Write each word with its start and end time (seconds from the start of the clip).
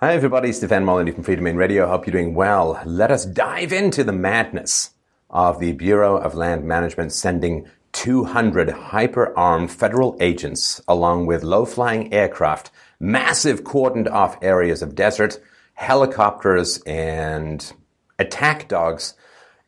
Hi, 0.00 0.12
everybody. 0.12 0.52
Stefan 0.52 0.84
Molyneux 0.84 1.12
from 1.12 1.22
Freedomain 1.22 1.56
Radio. 1.56 1.86
Hope 1.86 2.04
you're 2.04 2.20
doing 2.20 2.34
well. 2.34 2.82
Let 2.84 3.12
us 3.12 3.24
dive 3.24 3.72
into 3.72 4.02
the 4.02 4.12
madness 4.12 4.90
of 5.30 5.60
the 5.60 5.70
Bureau 5.70 6.16
of 6.16 6.34
Land 6.34 6.64
Management 6.64 7.12
sending 7.12 7.68
200 7.92 8.70
hyper 8.70 9.32
armed 9.38 9.70
federal 9.70 10.16
agents 10.18 10.82
along 10.88 11.26
with 11.26 11.44
low 11.44 11.64
flying 11.64 12.12
aircraft, 12.12 12.72
massive 12.98 13.62
cordoned 13.62 14.10
off 14.10 14.36
areas 14.42 14.82
of 14.82 14.96
desert, 14.96 15.38
helicopters, 15.74 16.82
and 16.82 17.72
attack 18.18 18.66
dogs, 18.66 19.14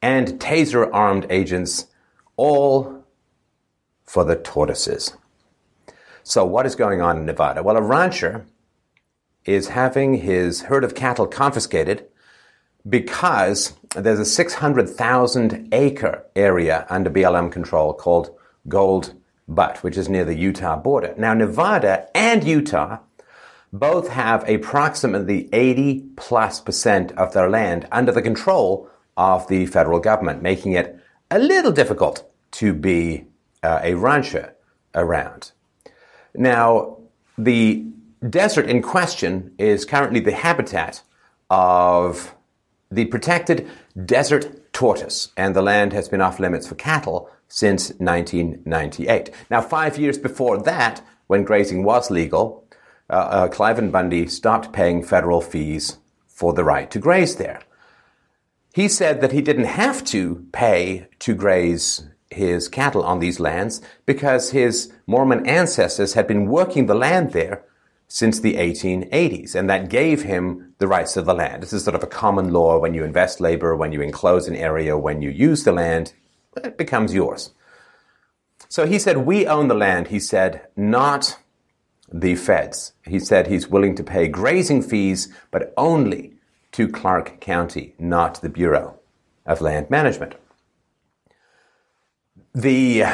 and 0.03 0.41
taser 0.41 0.91
armed 0.93 1.27
agents, 1.31 1.87
all 2.37 3.05
for 4.03 4.25
the 4.25 4.35
tortoises. 4.35 5.17
So, 6.25 6.45
what 6.45 6.67
is 6.67 6.75
going 6.75 7.01
on 7.01 7.17
in 7.17 7.27
Nevada? 7.27 7.63
Well, 7.63 7.77
a 7.77 7.83
rancher 7.83 8.45
is 9.47 9.69
having 9.69 10.15
his 10.15 10.63
herd 10.63 10.85
of 10.85 10.95
cattle 10.95 11.27
confiscated 11.27 12.07
because 12.89 13.75
there's 13.95 14.19
a 14.19 14.25
600,000 14.25 15.69
acre 15.73 16.25
area 16.37 16.87
under 16.91 17.11
BLM 17.11 17.51
control 17.51 17.93
called 17.93 18.37
Gold 18.69 19.15
Butte, 19.49 19.83
which 19.83 19.97
is 19.97 20.09
near 20.09 20.25
the 20.25 20.35
Utah 20.35 20.77
border. 20.77 21.15
Now, 21.17 21.35
Nevada 21.35 22.09
and 22.15 22.45
Utah 22.45 22.99
both 23.73 24.09
have 24.09 24.49
approximately 24.49 25.49
80 25.53 26.05
plus 26.17 26.61
percent 26.61 27.13
of 27.13 27.33
their 27.33 27.49
land 27.49 27.87
under 27.91 28.13
the 28.13 28.23
control 28.23 28.89
of 29.17 29.49
the 29.49 29.67
federal 29.67 30.01
government, 30.01 30.43
making 30.43 30.73
it 30.73 30.99
a 31.31 31.39
little 31.39 31.73
difficult 31.73 32.31
to 32.53 32.73
be 32.73 33.27
uh, 33.63 33.81
a 33.83 33.95
rancher 33.95 34.55
around. 34.95 35.53
Now, 36.35 36.99
the 37.37 37.87
desert 38.31 38.67
in 38.67 38.83
question 38.83 39.55
is 39.59 39.85
currently 39.85 40.21
the 40.21 40.33
habitat 40.33 41.03
of 41.51 42.35
the 42.91 43.07
protected 43.07 43.69
desert 44.05 44.73
tortoise, 44.73 45.33
and 45.37 45.55
the 45.55 45.63
land 45.63 45.93
has 45.93 46.09
been 46.09 46.21
off 46.21 46.39
limits 46.39 46.67
for 46.67 46.75
cattle 46.75 47.31
since 47.49 47.91
1998. 47.99 49.31
Now, 49.51 49.61
five 49.61 49.99
years 49.99 50.19
before 50.19 50.63
that, 50.63 51.03
when 51.27 51.45
grazing 51.45 51.83
was 51.83 52.11
legal, 52.11 52.65
uh, 53.09 53.13
uh, 53.13 53.49
Cliven 53.49 53.91
Bundy 53.91 54.27
stopped 54.27 54.73
paying 54.73 55.03
federal 55.03 55.41
fees 55.41 55.99
for 56.27 56.53
the 56.53 56.65
right 56.65 56.91
to 56.91 56.99
graze 56.99 57.37
there. 57.37 57.61
He 58.75 58.89
said 58.89 59.21
that 59.21 59.33
he 59.33 59.41
didn't 59.41 59.65
have 59.65 60.05
to 60.07 60.47
pay 60.53 61.09
to 61.21 61.35
graze 61.35 62.07
his 62.31 62.69
cattle 62.69 63.03
on 63.03 63.21
these 63.21 63.41
lands 63.41 63.81
because 64.05 64.51
his 64.51 64.93
Mormon 65.07 65.47
ancestors 65.47 66.13
had 66.13 66.27
been 66.27 66.47
working 66.47 66.87
the 66.87 66.95
land 66.95 67.33
there 67.33 67.65
since 68.09 68.41
the 68.41 68.55
1880s, 68.55 69.55
and 69.55 69.69
that 69.69 69.89
gave 69.89 70.23
him 70.23 70.75
the 70.79 70.87
rights 70.87 71.15
to 71.15 71.23
the 71.23 71.35
land. 71.35 71.63
This 71.63 71.73
is 71.73 71.85
sort 71.85 71.97
of 71.97 72.03
a 72.03 72.09
common 72.09 72.53
law 72.53 72.79
when 72.79 72.95
you 72.95 73.03
invest 73.03 73.41
labor, 73.41 73.75
when 73.75 73.93
you 73.93 74.01
enclose 74.01 74.47
an 74.47 74.57
area, 74.57 74.97
when 74.97 75.23
you 75.23 75.31
use 75.31 75.65
the 75.65 75.73
land, 75.73 76.13
it 76.57 76.79
becomes 76.79 77.15
yours. 77.15 77.51
So 78.69 78.87
he 78.87 78.99
said, 78.99 79.19
We 79.19 79.47
own 79.47 79.69
the 79.69 79.75
land, 79.75 80.09
he 80.09 80.21
said, 80.21 80.67
not 80.77 81.39
the 82.13 82.37
feds. 82.37 82.93
He 83.05 83.19
said 83.19 83.47
he's 83.47 83.69
willing 83.69 83.95
to 83.97 84.05
pay 84.05 84.29
grazing 84.29 84.83
fees, 84.83 85.33
but 85.51 85.73
only 85.77 86.35
to 86.73 86.89
Clark 86.89 87.41
County, 87.41 87.95
not 87.99 88.41
the 88.41 88.49
Bureau 88.49 88.99
of 89.45 89.61
Land 89.61 89.91
Management. 89.91 90.35
The 92.55 93.05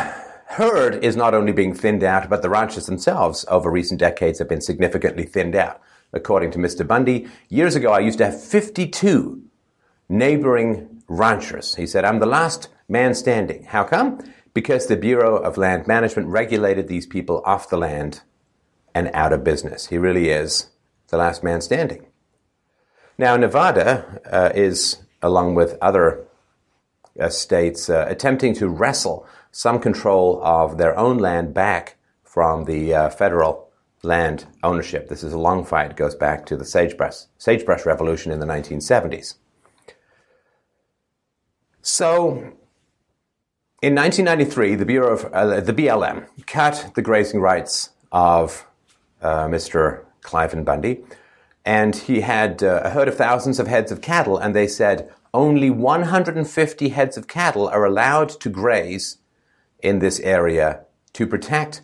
herd 0.53 1.03
is 1.03 1.17
not 1.17 1.35
only 1.35 1.53
being 1.53 1.75
thinned 1.75 2.05
out, 2.05 2.29
but 2.29 2.43
the 2.43 2.51
ranches 2.51 2.87
themselves 2.87 3.45
over 3.49 3.71
recent 3.71 3.99
decades 3.99 4.39
have 4.39 4.49
been 4.49 4.61
significantly 4.61 5.25
thinned 5.25 5.57
out. 5.57 5.81
According 6.13 6.51
to 6.53 6.59
Mr. 6.59 6.87
Bundy, 6.87 7.27
years 7.49 7.75
ago 7.75 7.93
I 7.93 8.01
used 8.01 8.19
to 8.19 8.27
have 8.27 8.43
52 8.43 9.43
neighboring 10.09 11.03
ranchers. 11.09 11.77
He 11.77 11.87
said, 11.87 12.05
I'm 12.05 12.19
the 12.19 12.27
last 12.27 12.69
man 12.89 13.15
standing. 13.15 13.65
How 13.65 13.85
come? 13.85 14.21
Because 14.53 14.87
the 14.87 14.97
Bureau 14.97 15.37
of 15.37 15.57
Land 15.57 15.87
Management 15.87 16.29
regulated 16.29 16.87
these 16.87 17.07
people 17.07 17.43
off 17.47 17.71
the 17.71 17.79
land 17.79 18.21
and 18.95 19.11
out 19.15 19.33
of 19.33 19.43
business. 19.43 19.87
He 19.87 19.97
really 19.97 20.29
is 20.29 20.69
the 21.09 21.17
last 21.17 21.43
man 21.43 21.63
standing. 21.63 22.07
Now, 23.17 23.37
Nevada 23.37 24.21
uh, 24.31 24.51
is, 24.55 24.99
along 25.23 25.55
with 25.55 25.79
other 25.81 26.27
uh, 27.19 27.29
states, 27.29 27.89
uh, 27.89 28.07
attempting 28.09 28.55
to 28.55 28.69
wrestle 28.69 29.27
some 29.53 29.79
control 29.79 30.43
of 30.43 30.79
their 30.79 30.99
own 30.99 31.19
land 31.19 31.55
back 31.55 31.97
from 32.25 32.65
the 32.65 32.95
uh, 32.95 33.11
federal 33.11 33.69
land 34.03 34.47
ownership. 34.63 35.09
This 35.09 35.23
is 35.23 35.33
a 35.33 35.39
long 35.39 35.65
fight. 35.65 35.93
It 35.93 35.97
goes 35.97 36.15
back 36.15 36.47
to 36.47 36.57
the 36.57 36.65
sagebrush, 36.65 37.27
sagebrush 37.39 37.87
revolution 37.87 38.33
in 38.33 38.41
the 38.41 38.47
1970s. 38.47 39.35
So, 41.83 42.55
in 43.83 43.95
1993, 43.95 44.77
the 44.77 44.87
Bureau 44.87 45.13
of 45.13 45.25
uh, 45.33 45.61
the 45.61 45.73
BLM 45.73 46.27
cut 46.47 46.93
the 46.95 47.03
grazing 47.03 47.41
rights 47.41 47.91
of 48.11 48.67
uh, 49.21 49.47
Mr. 49.47 50.05
Cliven 50.23 50.65
Bundy, 50.65 51.05
and 51.65 51.95
he 51.95 52.21
had 52.21 52.63
uh, 52.63 52.83
a 52.85 52.91
herd 52.91 53.09
of 53.09 53.17
thousands 53.17 53.59
of 53.59 53.67
heads 53.67 53.93
of 53.93 54.01
cattle, 54.01 54.39
and 54.39 54.55
they 54.55 54.67
said 54.67 55.13
only 55.35 55.71
150 55.71 56.89
heads 56.91 57.17
of 57.17 57.27
cattle 57.27 57.69
are 57.69 57.85
allowed 57.85 58.29
to 58.29 58.49
graze 58.49 59.19
in 59.83 59.99
this 59.99 60.19
area 60.21 60.85
to 61.13 61.27
protect 61.27 61.83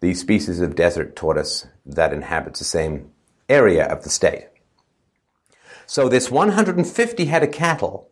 the 0.00 0.14
species 0.14 0.60
of 0.60 0.74
desert 0.74 1.14
tortoise 1.14 1.66
that 1.84 2.12
inhabits 2.12 2.58
the 2.58 2.64
same 2.64 3.12
area 3.48 3.86
of 3.86 4.02
the 4.02 4.10
state. 4.10 4.48
So 5.86 6.08
this 6.08 6.30
150 6.30 7.24
head 7.26 7.44
of 7.44 7.52
cattle 7.52 8.10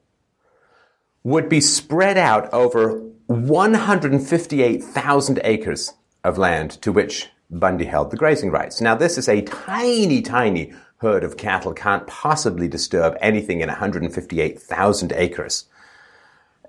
would 1.25 1.49
be 1.49 1.61
spread 1.61 2.17
out 2.17 2.49
over 2.53 3.03
158,000 3.27 5.41
acres 5.43 5.95
of 6.23 6.39
land 6.39 6.71
to 6.83 6.93
which 6.93 7.31
Bundy 7.51 7.87
held 7.87 8.11
the 8.11 8.17
grazing 8.17 8.51
rights. 8.51 8.81
Now 8.81 8.95
this 8.95 9.19
is 9.19 9.29
a 9.29 9.43
tiny, 9.43 10.23
tiny 10.23 10.73
herd 10.99 11.25
of 11.25 11.37
cattle, 11.37 11.73
can't 11.73 12.06
possibly 12.06 12.69
disturb 12.69 13.17
anything 13.21 13.61
in 13.61 13.69
158,000 13.69 15.12
acres 15.12 15.65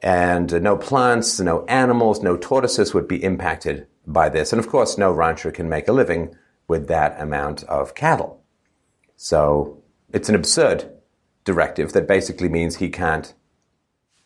and 0.05 0.61
no 0.61 0.77
plants, 0.77 1.39
no 1.39 1.65
animals, 1.65 2.21
no 2.21 2.37
tortoises 2.37 2.93
would 2.93 3.07
be 3.07 3.23
impacted 3.23 3.87
by 4.05 4.29
this. 4.29 4.53
And 4.53 4.59
of 4.59 4.69
course, 4.69 4.99
no 4.99 5.11
rancher 5.11 5.49
can 5.49 5.67
make 5.67 5.87
a 5.87 5.91
living 5.91 6.35
with 6.67 6.87
that 6.89 7.19
amount 7.19 7.63
of 7.63 7.95
cattle. 7.95 8.39
So 9.17 9.81
it's 10.13 10.29
an 10.29 10.35
absurd 10.35 10.91
directive 11.43 11.93
that 11.93 12.07
basically 12.07 12.49
means 12.49 12.75
he 12.75 12.89
can't 12.89 13.33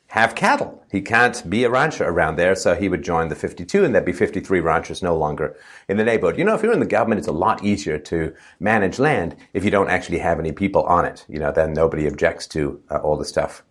have 0.07 0.35
cattle. 0.35 0.83
He 0.91 1.01
can't 1.01 1.49
be 1.49 1.63
a 1.63 1.69
rancher 1.69 2.03
around 2.03 2.35
there, 2.35 2.55
so 2.55 2.75
he 2.75 2.89
would 2.89 3.03
join 3.03 3.29
the 3.29 3.35
52 3.35 3.85
and 3.85 3.95
there'd 3.95 4.03
be 4.03 4.11
53 4.11 4.59
ranchers 4.59 5.01
no 5.01 5.15
longer 5.15 5.55
in 5.87 5.95
the 5.95 6.03
neighborhood. 6.03 6.37
You 6.37 6.43
know, 6.43 6.55
if 6.55 6.63
you're 6.63 6.73
in 6.73 6.81
the 6.81 6.85
government, 6.85 7.19
it's 7.19 7.27
a 7.29 7.31
lot 7.31 7.63
easier 7.63 7.97
to 7.99 8.35
manage 8.59 8.99
land 8.99 9.37
if 9.53 9.63
you 9.63 9.71
don't 9.71 9.89
actually 9.89 10.19
have 10.19 10.39
any 10.39 10.51
people 10.51 10.83
on 10.83 11.05
it. 11.05 11.25
You 11.29 11.39
know, 11.39 11.53
then 11.53 11.71
nobody 11.71 12.05
objects 12.05 12.47
to 12.47 12.81
uh, 12.89 12.97
all 12.97 13.15
the 13.15 13.23
stuff 13.23 13.63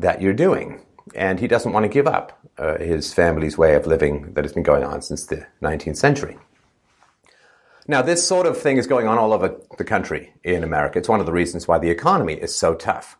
that 0.00 0.20
you're 0.20 0.32
doing. 0.32 0.80
And 1.14 1.40
he 1.40 1.48
doesn't 1.48 1.72
want 1.72 1.84
to 1.84 1.88
give 1.88 2.06
up 2.06 2.38
uh, 2.58 2.78
his 2.78 3.12
family's 3.12 3.58
way 3.58 3.74
of 3.74 3.86
living 3.86 4.32
that 4.34 4.44
has 4.44 4.52
been 4.52 4.62
going 4.62 4.84
on 4.84 5.02
since 5.02 5.26
the 5.26 5.46
19th 5.62 5.96
century. 5.96 6.38
Now, 7.88 8.02
this 8.02 8.26
sort 8.26 8.46
of 8.46 8.56
thing 8.56 8.76
is 8.76 8.86
going 8.86 9.08
on 9.08 9.18
all 9.18 9.32
over 9.32 9.56
the 9.78 9.84
country 9.84 10.32
in 10.44 10.62
America. 10.62 10.98
It's 10.98 11.08
one 11.08 11.20
of 11.20 11.26
the 11.26 11.32
reasons 11.32 11.66
why 11.66 11.78
the 11.78 11.90
economy 11.90 12.34
is 12.34 12.54
so 12.54 12.74
tough. 12.74 13.16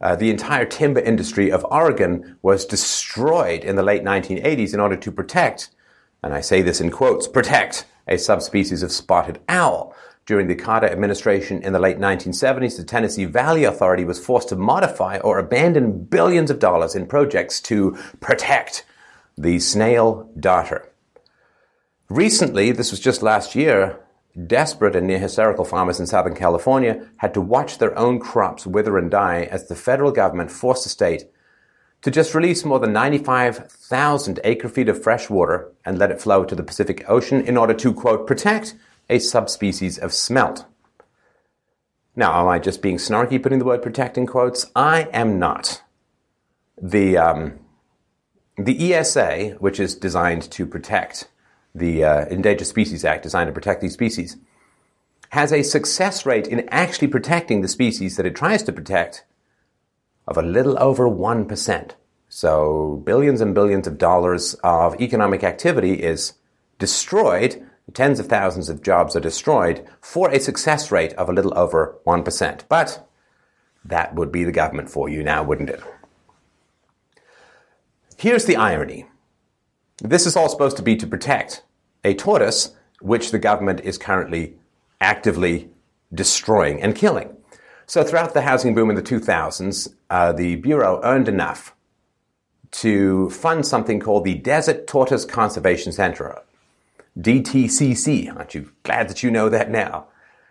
Uh, 0.00 0.14
the 0.14 0.30
entire 0.30 0.66
timber 0.66 1.00
industry 1.00 1.50
of 1.50 1.64
Oregon 1.70 2.36
was 2.42 2.66
destroyed 2.66 3.64
in 3.64 3.76
the 3.76 3.82
late 3.82 4.04
1980s 4.04 4.74
in 4.74 4.80
order 4.80 4.96
to 4.96 5.10
protect, 5.10 5.70
and 6.22 6.34
I 6.34 6.42
say 6.42 6.60
this 6.60 6.80
in 6.80 6.90
quotes, 6.90 7.26
protect 7.26 7.86
a 8.06 8.18
subspecies 8.18 8.82
of 8.82 8.92
spotted 8.92 9.40
owl 9.48 9.94
during 10.26 10.48
the 10.48 10.56
Carter 10.56 10.88
administration 10.88 11.62
in 11.62 11.72
the 11.72 11.78
late 11.78 11.98
1970s, 11.98 12.76
the 12.76 12.84
Tennessee 12.84 13.24
Valley 13.24 13.62
Authority 13.62 14.04
was 14.04 14.18
forced 14.18 14.48
to 14.48 14.56
modify 14.56 15.18
or 15.18 15.38
abandon 15.38 16.04
billions 16.04 16.50
of 16.50 16.58
dollars 16.58 16.96
in 16.96 17.06
projects 17.06 17.60
to 17.62 17.96
protect 18.20 18.84
the 19.38 19.60
snail 19.60 20.28
darter. 20.38 20.90
Recently, 22.08 22.72
this 22.72 22.90
was 22.90 23.00
just 23.00 23.22
last 23.22 23.54
year, 23.54 24.00
desperate 24.46 24.96
and 24.96 25.06
near 25.06 25.20
hysterical 25.20 25.64
farmers 25.64 26.00
in 26.00 26.06
Southern 26.06 26.34
California 26.34 27.08
had 27.18 27.32
to 27.34 27.40
watch 27.40 27.78
their 27.78 27.96
own 27.96 28.18
crops 28.18 28.66
wither 28.66 28.98
and 28.98 29.10
die 29.10 29.48
as 29.50 29.68
the 29.68 29.74
federal 29.76 30.10
government 30.10 30.50
forced 30.50 30.82
the 30.82 30.90
state 30.90 31.24
to 32.02 32.10
just 32.10 32.34
release 32.34 32.64
more 32.64 32.78
than 32.78 32.92
95,000 32.92 34.40
acre 34.44 34.68
feet 34.68 34.88
of 34.88 35.02
fresh 35.02 35.30
water 35.30 35.72
and 35.84 35.98
let 35.98 36.10
it 36.10 36.20
flow 36.20 36.44
to 36.44 36.54
the 36.54 36.62
Pacific 36.62 37.04
Ocean 37.08 37.40
in 37.40 37.56
order 37.56 37.74
to, 37.74 37.94
quote, 37.94 38.26
protect 38.26 38.74
a 39.08 39.18
subspecies 39.18 39.98
of 39.98 40.12
smelt. 40.12 40.66
Now, 42.14 42.40
am 42.40 42.48
I 42.48 42.58
just 42.58 42.82
being 42.82 42.96
snarky 42.96 43.42
putting 43.42 43.58
the 43.58 43.64
word 43.64 43.82
protect 43.82 44.16
in 44.16 44.26
quotes? 44.26 44.70
I 44.74 45.02
am 45.12 45.38
not. 45.38 45.82
The, 46.80 47.18
um, 47.18 47.58
the 48.56 48.94
ESA, 48.94 49.56
which 49.58 49.78
is 49.78 49.94
designed 49.94 50.50
to 50.52 50.66
protect 50.66 51.28
the 51.74 52.04
uh, 52.04 52.26
Endangered 52.26 52.66
Species 52.66 53.04
Act, 53.04 53.22
designed 53.22 53.48
to 53.48 53.52
protect 53.52 53.82
these 53.82 53.92
species, 53.92 54.38
has 55.30 55.52
a 55.52 55.62
success 55.62 56.24
rate 56.24 56.46
in 56.46 56.66
actually 56.70 57.08
protecting 57.08 57.60
the 57.60 57.68
species 57.68 58.16
that 58.16 58.26
it 58.26 58.34
tries 58.34 58.62
to 58.62 58.72
protect 58.72 59.24
of 60.26 60.38
a 60.38 60.42
little 60.42 60.78
over 60.82 61.08
1%. 61.08 61.90
So 62.28 63.02
billions 63.04 63.40
and 63.40 63.54
billions 63.54 63.86
of 63.86 63.98
dollars 63.98 64.54
of 64.64 65.00
economic 65.00 65.44
activity 65.44 66.02
is 66.02 66.34
destroyed, 66.78 67.64
tens 67.92 68.18
of 68.18 68.26
thousands 68.26 68.68
of 68.68 68.82
jobs 68.82 69.14
are 69.14 69.20
destroyed 69.20 69.86
for 70.00 70.30
a 70.30 70.40
success 70.40 70.90
rate 70.90 71.12
of 71.14 71.28
a 71.28 71.32
little 71.32 71.56
over 71.56 71.98
1%. 72.06 72.62
But 72.68 73.08
that 73.84 74.14
would 74.14 74.32
be 74.32 74.44
the 74.44 74.52
government 74.52 74.90
for 74.90 75.08
you 75.08 75.22
now, 75.22 75.42
wouldn't 75.44 75.70
it? 75.70 75.80
Here's 78.18 78.46
the 78.46 78.56
irony. 78.56 79.06
This 79.98 80.26
is 80.26 80.36
all 80.36 80.48
supposed 80.48 80.76
to 80.78 80.82
be 80.82 80.96
to 80.96 81.06
protect 81.06 81.62
a 82.04 82.14
tortoise 82.14 82.74
which 83.00 83.30
the 83.30 83.38
government 83.38 83.80
is 83.80 83.98
currently 83.98 84.56
actively 85.00 85.70
destroying 86.12 86.80
and 86.82 86.94
killing. 86.94 87.36
So 87.86 88.02
throughout 88.02 88.34
the 88.34 88.42
housing 88.42 88.74
boom 88.74 88.90
in 88.90 88.96
the 88.96 89.02
2000s, 89.02 89.94
uh, 90.10 90.32
the 90.32 90.56
Bureau 90.56 91.00
earned 91.04 91.28
enough 91.28 91.74
to 92.72 93.30
fund 93.30 93.64
something 93.64 94.00
called 94.00 94.24
the 94.24 94.34
Desert 94.34 94.86
Tortoise 94.86 95.24
Conservation 95.24 95.92
Center, 95.92 96.42
DTCC. 97.18 98.34
Aren't 98.34 98.54
you 98.54 98.70
glad 98.82 99.08
that 99.08 99.22
you 99.22 99.30
know 99.30 99.48
that 99.48 99.70
now? 99.70 100.06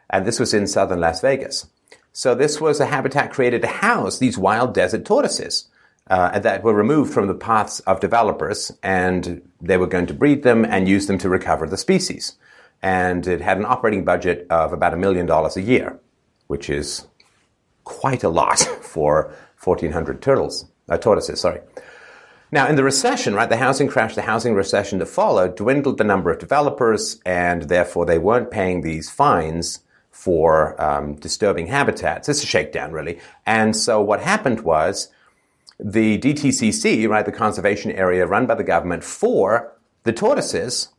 And 0.10 0.26
this 0.26 0.40
was 0.40 0.54
in 0.54 0.68
southern 0.68 1.00
Las 1.00 1.22
Vegas. 1.22 1.68
So 2.14 2.34
this 2.34 2.62
was 2.62 2.80
a 2.80 2.86
habitat 2.86 3.34
created 3.34 3.62
to 3.62 3.68
house 3.68 4.20
these 4.20 4.38
wild 4.38 4.74
desert 4.74 5.04
tortoises 5.06 5.68
uh, 6.10 6.40
that 6.40 6.64
were 6.64 6.74
removed 6.74 7.14
from 7.14 7.28
the 7.28 7.34
paths 7.34 7.80
of 7.82 8.00
developers, 8.00 8.72
and 8.84 9.42
they 9.60 9.78
were 9.78 9.88
going 9.88 10.06
to 10.06 10.14
breed 10.14 10.44
them 10.44 10.64
and 10.64 10.88
use 10.88 11.08
them 11.08 11.18
to 11.18 11.30
recover 11.30 11.68
the 11.68 11.78
species. 11.78 12.36
And 12.82 13.28
it 13.28 13.42
had 13.42 13.58
an 13.58 13.66
operating 13.66 14.06
budget 14.06 14.46
of 14.50 14.72
about 14.72 14.94
a 14.94 14.98
million 14.98 15.26
dollars 15.26 15.58
a 15.58 15.62
year, 15.62 16.00
which 16.48 16.70
is 16.70 17.08
quite 17.84 18.24
a 18.24 18.30
lot 18.30 18.60
for 18.82 19.34
1,400 19.64 20.22
turtles, 20.22 20.66
uh, 20.88 20.98
tortoises. 20.98 21.42
Sorry. 21.42 21.62
Now, 22.52 22.68
in 22.68 22.76
the 22.76 22.84
recession, 22.84 23.34
right, 23.34 23.50
the 23.50 23.58
housing 23.58 23.88
crash, 23.88 24.16
the 24.16 24.22
housing 24.22 24.54
recession 24.54 25.00
that 25.00 25.08
followed, 25.08 25.56
dwindled 25.56 25.98
the 25.98 26.04
number 26.04 26.30
of 26.30 26.40
developers, 26.40 27.20
and 27.26 27.64
therefore 27.64 28.06
they 28.06 28.20
weren't 28.20 28.52
paying 28.52 28.82
these 28.82 29.10
fines 29.10 29.80
for 30.12 30.80
um, 30.82 31.16
disturbing 31.16 31.68
habitats. 31.68 32.30
It's 32.30 32.44
a 32.44 32.48
shakedown, 32.48 32.92
really. 32.92 33.20
And 33.46 33.76
so 33.76 34.02
what 34.02 34.22
happened 34.22 34.62
was 34.62 35.10
the 35.80 36.18
DTCC, 36.20 37.10
right, 37.10 37.26
the 37.26 37.32
conservation 37.32 37.92
area 37.92 38.26
run 38.26 38.46
by 38.46 38.56
the 38.56 38.64
government 38.64 39.04
for 39.04 39.76
the 40.04 40.14
tortoises, 40.14 40.90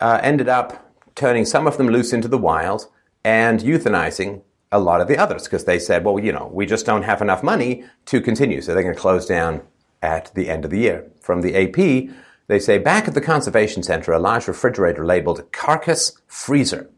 uh, 0.00 0.20
ended 0.22 0.48
up 0.48 0.92
turning 1.14 1.44
some 1.44 1.66
of 1.66 1.78
them 1.78 1.88
loose 1.88 2.12
into 2.12 2.28
the 2.28 2.38
wild 2.38 2.88
and 3.24 3.60
euthanizing 3.60 4.42
a 4.70 4.78
lot 4.78 5.00
of 5.00 5.08
the 5.08 5.16
others 5.16 5.44
because 5.44 5.64
they 5.64 5.78
said, 5.78 6.04
well, 6.04 6.18
you 6.18 6.32
know, 6.32 6.50
we 6.52 6.66
just 6.66 6.84
don't 6.84 7.02
have 7.02 7.22
enough 7.22 7.42
money 7.42 7.84
to 8.04 8.20
continue. 8.20 8.60
So 8.60 8.74
they're 8.74 8.82
going 8.82 8.94
to 8.94 9.00
close 9.00 9.26
down 9.26 9.62
at 10.02 10.32
the 10.34 10.48
end 10.48 10.64
of 10.64 10.70
the 10.70 10.78
year. 10.78 11.10
From 11.20 11.42
the 11.42 11.54
AP, 11.56 12.14
they 12.46 12.58
say 12.58 12.78
back 12.78 13.06
at 13.06 13.14
the 13.14 13.20
Conservation 13.20 13.82
Center, 13.82 14.12
a 14.12 14.18
large 14.18 14.48
refrigerator 14.48 15.04
labeled 15.04 15.50
carcass 15.52 16.20
freezer 16.26 16.90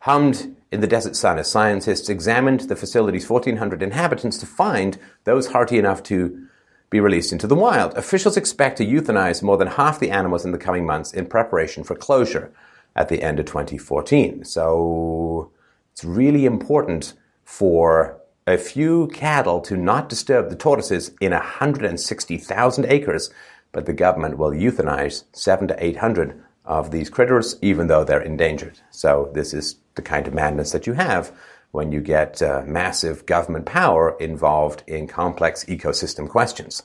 hummed 0.00 0.54
in 0.70 0.82
the 0.82 0.86
desert 0.86 1.16
sun 1.16 1.38
as 1.38 1.50
scientists 1.50 2.10
examined 2.10 2.60
the 2.60 2.76
facility's 2.76 3.28
1,400 3.28 3.82
inhabitants 3.82 4.36
to 4.36 4.44
find 4.44 4.98
those 5.24 5.46
hearty 5.46 5.78
enough 5.78 6.02
to 6.02 6.46
be 6.90 7.00
released 7.00 7.32
into 7.32 7.46
the 7.46 7.54
wild. 7.54 7.96
Officials 7.96 8.36
expect 8.36 8.76
to 8.76 8.86
euthanize 8.86 9.42
more 9.42 9.56
than 9.56 9.68
half 9.68 9.98
the 9.98 10.10
animals 10.10 10.44
in 10.44 10.52
the 10.52 10.58
coming 10.58 10.84
months 10.84 11.12
in 11.14 11.26
preparation 11.26 11.84
for 11.84 11.94
closure 11.94 12.52
at 12.94 13.08
the 13.08 13.22
end 13.22 13.40
of 13.40 13.46
2014. 13.46 14.44
So 14.44 15.50
it's 15.92 16.04
really 16.04 16.44
important 16.44 17.14
for 17.44 18.20
a 18.46 18.58
few 18.58 19.08
cattle 19.08 19.60
to 19.62 19.76
not 19.76 20.08
disturb 20.08 20.50
the 20.50 20.56
tortoises 20.56 21.12
in 21.20 21.32
160,000 21.32 22.84
acres, 22.86 23.30
but 23.72 23.86
the 23.86 23.92
government 23.92 24.38
will 24.38 24.50
euthanize 24.50 25.24
seven 25.32 25.66
to 25.68 25.84
800 25.84 26.42
of 26.64 26.90
these 26.90 27.10
critters, 27.10 27.56
even 27.62 27.86
though 27.86 28.04
they're 28.04 28.20
endangered. 28.20 28.80
So 28.90 29.30
this 29.34 29.52
is 29.52 29.76
the 29.94 30.02
kind 30.02 30.26
of 30.26 30.34
madness 30.34 30.72
that 30.72 30.86
you 30.86 30.94
have 30.94 31.32
when 31.72 31.90
you 31.90 32.00
get 32.00 32.40
uh, 32.40 32.62
massive 32.66 33.26
government 33.26 33.66
power 33.66 34.16
involved 34.20 34.82
in 34.86 35.06
complex 35.06 35.64
ecosystem 35.64 36.28
questions. 36.28 36.84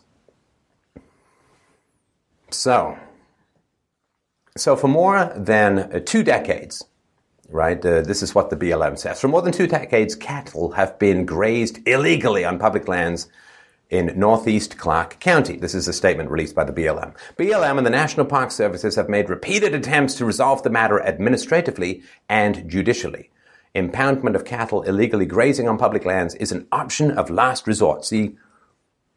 So, 2.50 2.98
so 4.58 4.76
for 4.76 4.88
more 4.88 5.32
than 5.36 6.04
two 6.06 6.24
decades, 6.24 6.86
right? 7.50 7.84
Uh, 7.84 8.02
this 8.02 8.22
is 8.22 8.36
what 8.36 8.50
the 8.50 8.56
BLM 8.56 8.98
says. 8.98 9.20
For 9.20 9.28
more 9.28 9.42
than 9.42 9.52
two 9.52 9.68
decades, 9.68 10.16
cattle 10.16 10.72
have 10.72 10.98
been 11.00 11.26
grazed 11.26 11.86
illegally 11.88 12.46
on 12.46 12.60
public 12.60 12.88
lands 12.88 13.28
in 13.90 14.14
northeast 14.16 14.78
Clark 14.78 15.20
County. 15.20 15.58
This 15.58 15.74
is 15.74 15.88
a 15.88 15.94
statement 15.94 16.30
released 16.30 16.56
by 16.56 16.64
the 16.64 16.74
BLM. 16.74 17.16
BLM 17.38 17.78
and 17.78 17.86
the 17.86 17.92
National 17.92 18.26
Park 18.26 18.52
Services 18.52 18.96
have 18.96 19.10
made 19.10 19.30
repeated 19.30 19.74
attempts 19.74 20.14
to 20.16 20.26
resolve 20.26 20.62
the 20.62 20.70
matter 20.70 21.02
administratively 21.02 22.04
and 22.30 22.70
judicially. 22.70 23.32
Impoundment 23.76 24.36
of 24.36 24.46
cattle 24.46 24.84
illegally 24.84 25.26
grazing 25.26 25.68
on 25.68 25.78
public 25.78 26.06
lands 26.06 26.36
is 26.36 26.52
an 26.52 26.68
option 26.72 27.12
of 27.12 27.30
last 27.30 27.66
resort. 27.66 28.06
See, 28.06 28.38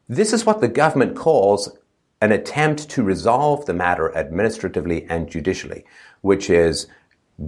this 0.08 0.32
is 0.32 0.46
what 0.46 0.61
the 0.61 0.69
government 0.69 1.17
calls 1.17 1.76
an 2.20 2.32
attempt 2.32 2.88
to 2.90 3.02
resolve 3.02 3.67
the 3.67 3.75
matter 3.75 4.14
administratively 4.17 5.06
and 5.08 5.28
judicially, 5.28 5.85
which 6.20 6.49
is 6.49 6.87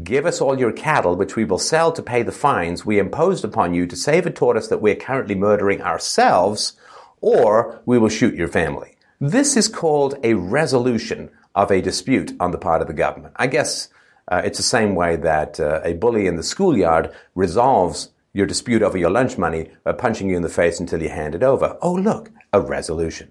Give 0.02 0.26
us 0.26 0.40
all 0.40 0.58
your 0.58 0.72
cattle, 0.72 1.14
which 1.14 1.36
we 1.36 1.44
will 1.44 1.58
sell 1.58 1.92
to 1.92 2.02
pay 2.02 2.22
the 2.22 2.32
fines 2.32 2.84
we 2.84 2.98
imposed 2.98 3.44
upon 3.44 3.74
you 3.74 3.86
to 3.86 3.94
save 3.94 4.26
a 4.26 4.30
tortoise 4.30 4.68
that 4.68 4.80
we're 4.80 4.96
currently 4.96 5.34
murdering 5.34 5.82
ourselves, 5.82 6.72
or 7.20 7.80
we 7.86 7.98
will 7.98 8.08
shoot 8.08 8.34
your 8.34 8.48
family. 8.48 8.96
This 9.20 9.56
is 9.56 9.68
called 9.68 10.18
a 10.24 10.34
resolution 10.34 11.30
of 11.54 11.70
a 11.70 11.80
dispute 11.80 12.34
on 12.40 12.50
the 12.50 12.58
part 12.58 12.80
of 12.82 12.88
the 12.88 12.94
government. 12.94 13.34
I 13.36 13.46
guess 13.46 13.88
uh, 14.26 14.42
it's 14.44 14.58
the 14.58 14.64
same 14.64 14.96
way 14.96 15.16
that 15.16 15.60
uh, 15.60 15.80
a 15.84 15.92
bully 15.92 16.26
in 16.26 16.36
the 16.36 16.42
schoolyard 16.42 17.14
resolves 17.36 18.10
your 18.32 18.46
dispute 18.46 18.82
over 18.82 18.98
your 18.98 19.10
lunch 19.10 19.38
money 19.38 19.70
by 19.84 19.92
punching 19.92 20.28
you 20.28 20.36
in 20.36 20.42
the 20.42 20.48
face 20.48 20.80
until 20.80 21.02
you 21.02 21.08
hand 21.08 21.36
it 21.36 21.44
over. 21.44 21.78
Oh, 21.80 21.94
look, 21.94 22.30
a 22.52 22.60
resolution. 22.60 23.30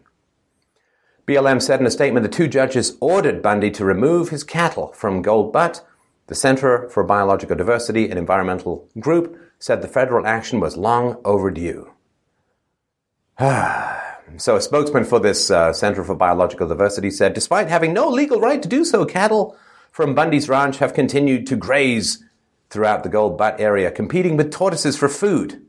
BLM 1.28 1.62
said 1.62 1.82
in 1.82 1.86
a 1.86 1.92
statement 1.92 2.24
the 2.24 2.30
two 2.30 2.48
judges 2.48 2.96
ordered 3.02 3.42
Bundy 3.42 3.72
to 3.72 3.86
remove 3.86 4.30
his 4.30 4.44
cattle 4.44 4.94
from 4.94 5.22
Gold 5.22 5.52
Butte 5.52 5.82
the 6.28 6.36
Center 6.36 6.90
for 6.90 7.04
Biological 7.04 7.56
Diversity 7.56 8.10
and 8.10 8.18
Environmental 8.18 8.88
Group 9.00 9.38
said 9.60 9.82
the 9.82 9.88
federal 9.88 10.26
action 10.26 10.60
was 10.60 10.78
long 10.78 11.18
overdue. 11.26 11.92
so, 13.40 14.56
a 14.56 14.62
spokesman 14.62 15.06
for 15.06 15.20
this 15.20 15.50
uh, 15.50 15.74
Center 15.74 16.04
for 16.04 16.16
Biological 16.16 16.68
Diversity 16.68 17.12
said 17.12 17.34
despite 17.34 17.68
having 17.68 17.94
no 17.94 18.08
legal 18.08 18.40
right 18.40 18.62
to 18.62 18.70
do 18.70 18.86
so, 18.86 19.06
cattle 19.06 19.58
from 19.92 20.16
Bundy's 20.16 20.50
ranch 20.50 20.78
have 20.78 20.94
continued 20.94 21.46
to 21.48 21.56
graze 21.56 22.24
throughout 22.70 23.04
the 23.04 23.10
Gold 23.10 23.38
Butte 23.38 23.60
area, 23.60 23.92
competing 23.92 24.36
with 24.38 24.52
tortoises 24.52 24.98
for 24.98 25.08
food. 25.08 25.64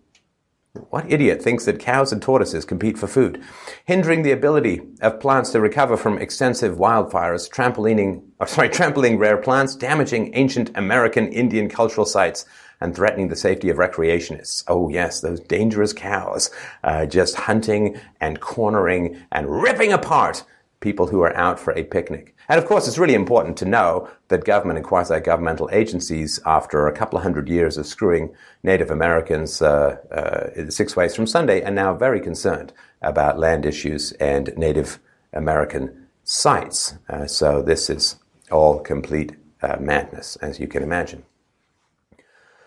What 0.90 1.10
idiot 1.10 1.40
thinks 1.40 1.66
that 1.66 1.78
cows 1.78 2.10
and 2.10 2.20
tortoises 2.20 2.64
compete 2.64 2.98
for 2.98 3.06
food? 3.06 3.40
Hindering 3.84 4.22
the 4.22 4.32
ability 4.32 4.80
of 5.00 5.20
plants 5.20 5.50
to 5.50 5.60
recover 5.60 5.96
from 5.96 6.18
extensive 6.18 6.78
wildfires, 6.78 7.48
trampolining, 7.48 8.24
or 8.40 8.48
sorry, 8.48 8.68
trampling 8.70 9.16
rare 9.16 9.36
plants, 9.36 9.76
damaging 9.76 10.34
ancient 10.34 10.76
American 10.76 11.28
Indian 11.28 11.68
cultural 11.68 12.04
sites, 12.04 12.44
and 12.80 12.92
threatening 12.92 13.28
the 13.28 13.36
safety 13.36 13.70
of 13.70 13.76
recreationists. 13.76 14.64
Oh 14.66 14.88
yes, 14.88 15.20
those 15.20 15.38
dangerous 15.38 15.92
cows, 15.92 16.50
uh, 16.82 17.06
just 17.06 17.36
hunting 17.36 17.96
and 18.20 18.40
cornering 18.40 19.22
and 19.30 19.48
ripping 19.48 19.92
apart 19.92 20.42
people 20.84 21.06
who 21.06 21.22
are 21.22 21.36
out 21.36 21.58
for 21.58 21.72
a 21.72 21.82
picnic. 21.82 22.36
And 22.50 22.58
of 22.60 22.66
course, 22.66 22.86
it's 22.86 22.98
really 22.98 23.14
important 23.14 23.56
to 23.58 23.64
know 23.64 24.08
that 24.28 24.44
government 24.44 24.78
and 24.78 24.86
quasi-governmental 24.86 25.70
agencies, 25.72 26.38
after 26.44 26.86
a 26.86 26.96
couple 26.98 27.16
of 27.16 27.22
hundred 27.22 27.48
years 27.48 27.78
of 27.78 27.86
screwing 27.86 28.34
Native 28.62 28.90
Americans 28.90 29.62
uh, 29.62 29.96
uh, 30.12 30.70
six 30.70 30.94
ways 30.94 31.16
from 31.16 31.26
Sunday, 31.26 31.64
are 31.64 31.70
now 31.84 31.94
very 31.94 32.20
concerned 32.20 32.72
about 33.00 33.38
land 33.38 33.64
issues 33.64 34.12
and 34.20 34.52
Native 34.56 35.00
American 35.32 36.06
sites. 36.22 36.94
Uh, 37.08 37.26
so 37.26 37.62
this 37.62 37.88
is 37.88 38.16
all 38.50 38.78
complete 38.78 39.32
uh, 39.62 39.76
madness, 39.80 40.36
as 40.36 40.60
you 40.60 40.68
can 40.68 40.82
imagine. 40.82 41.24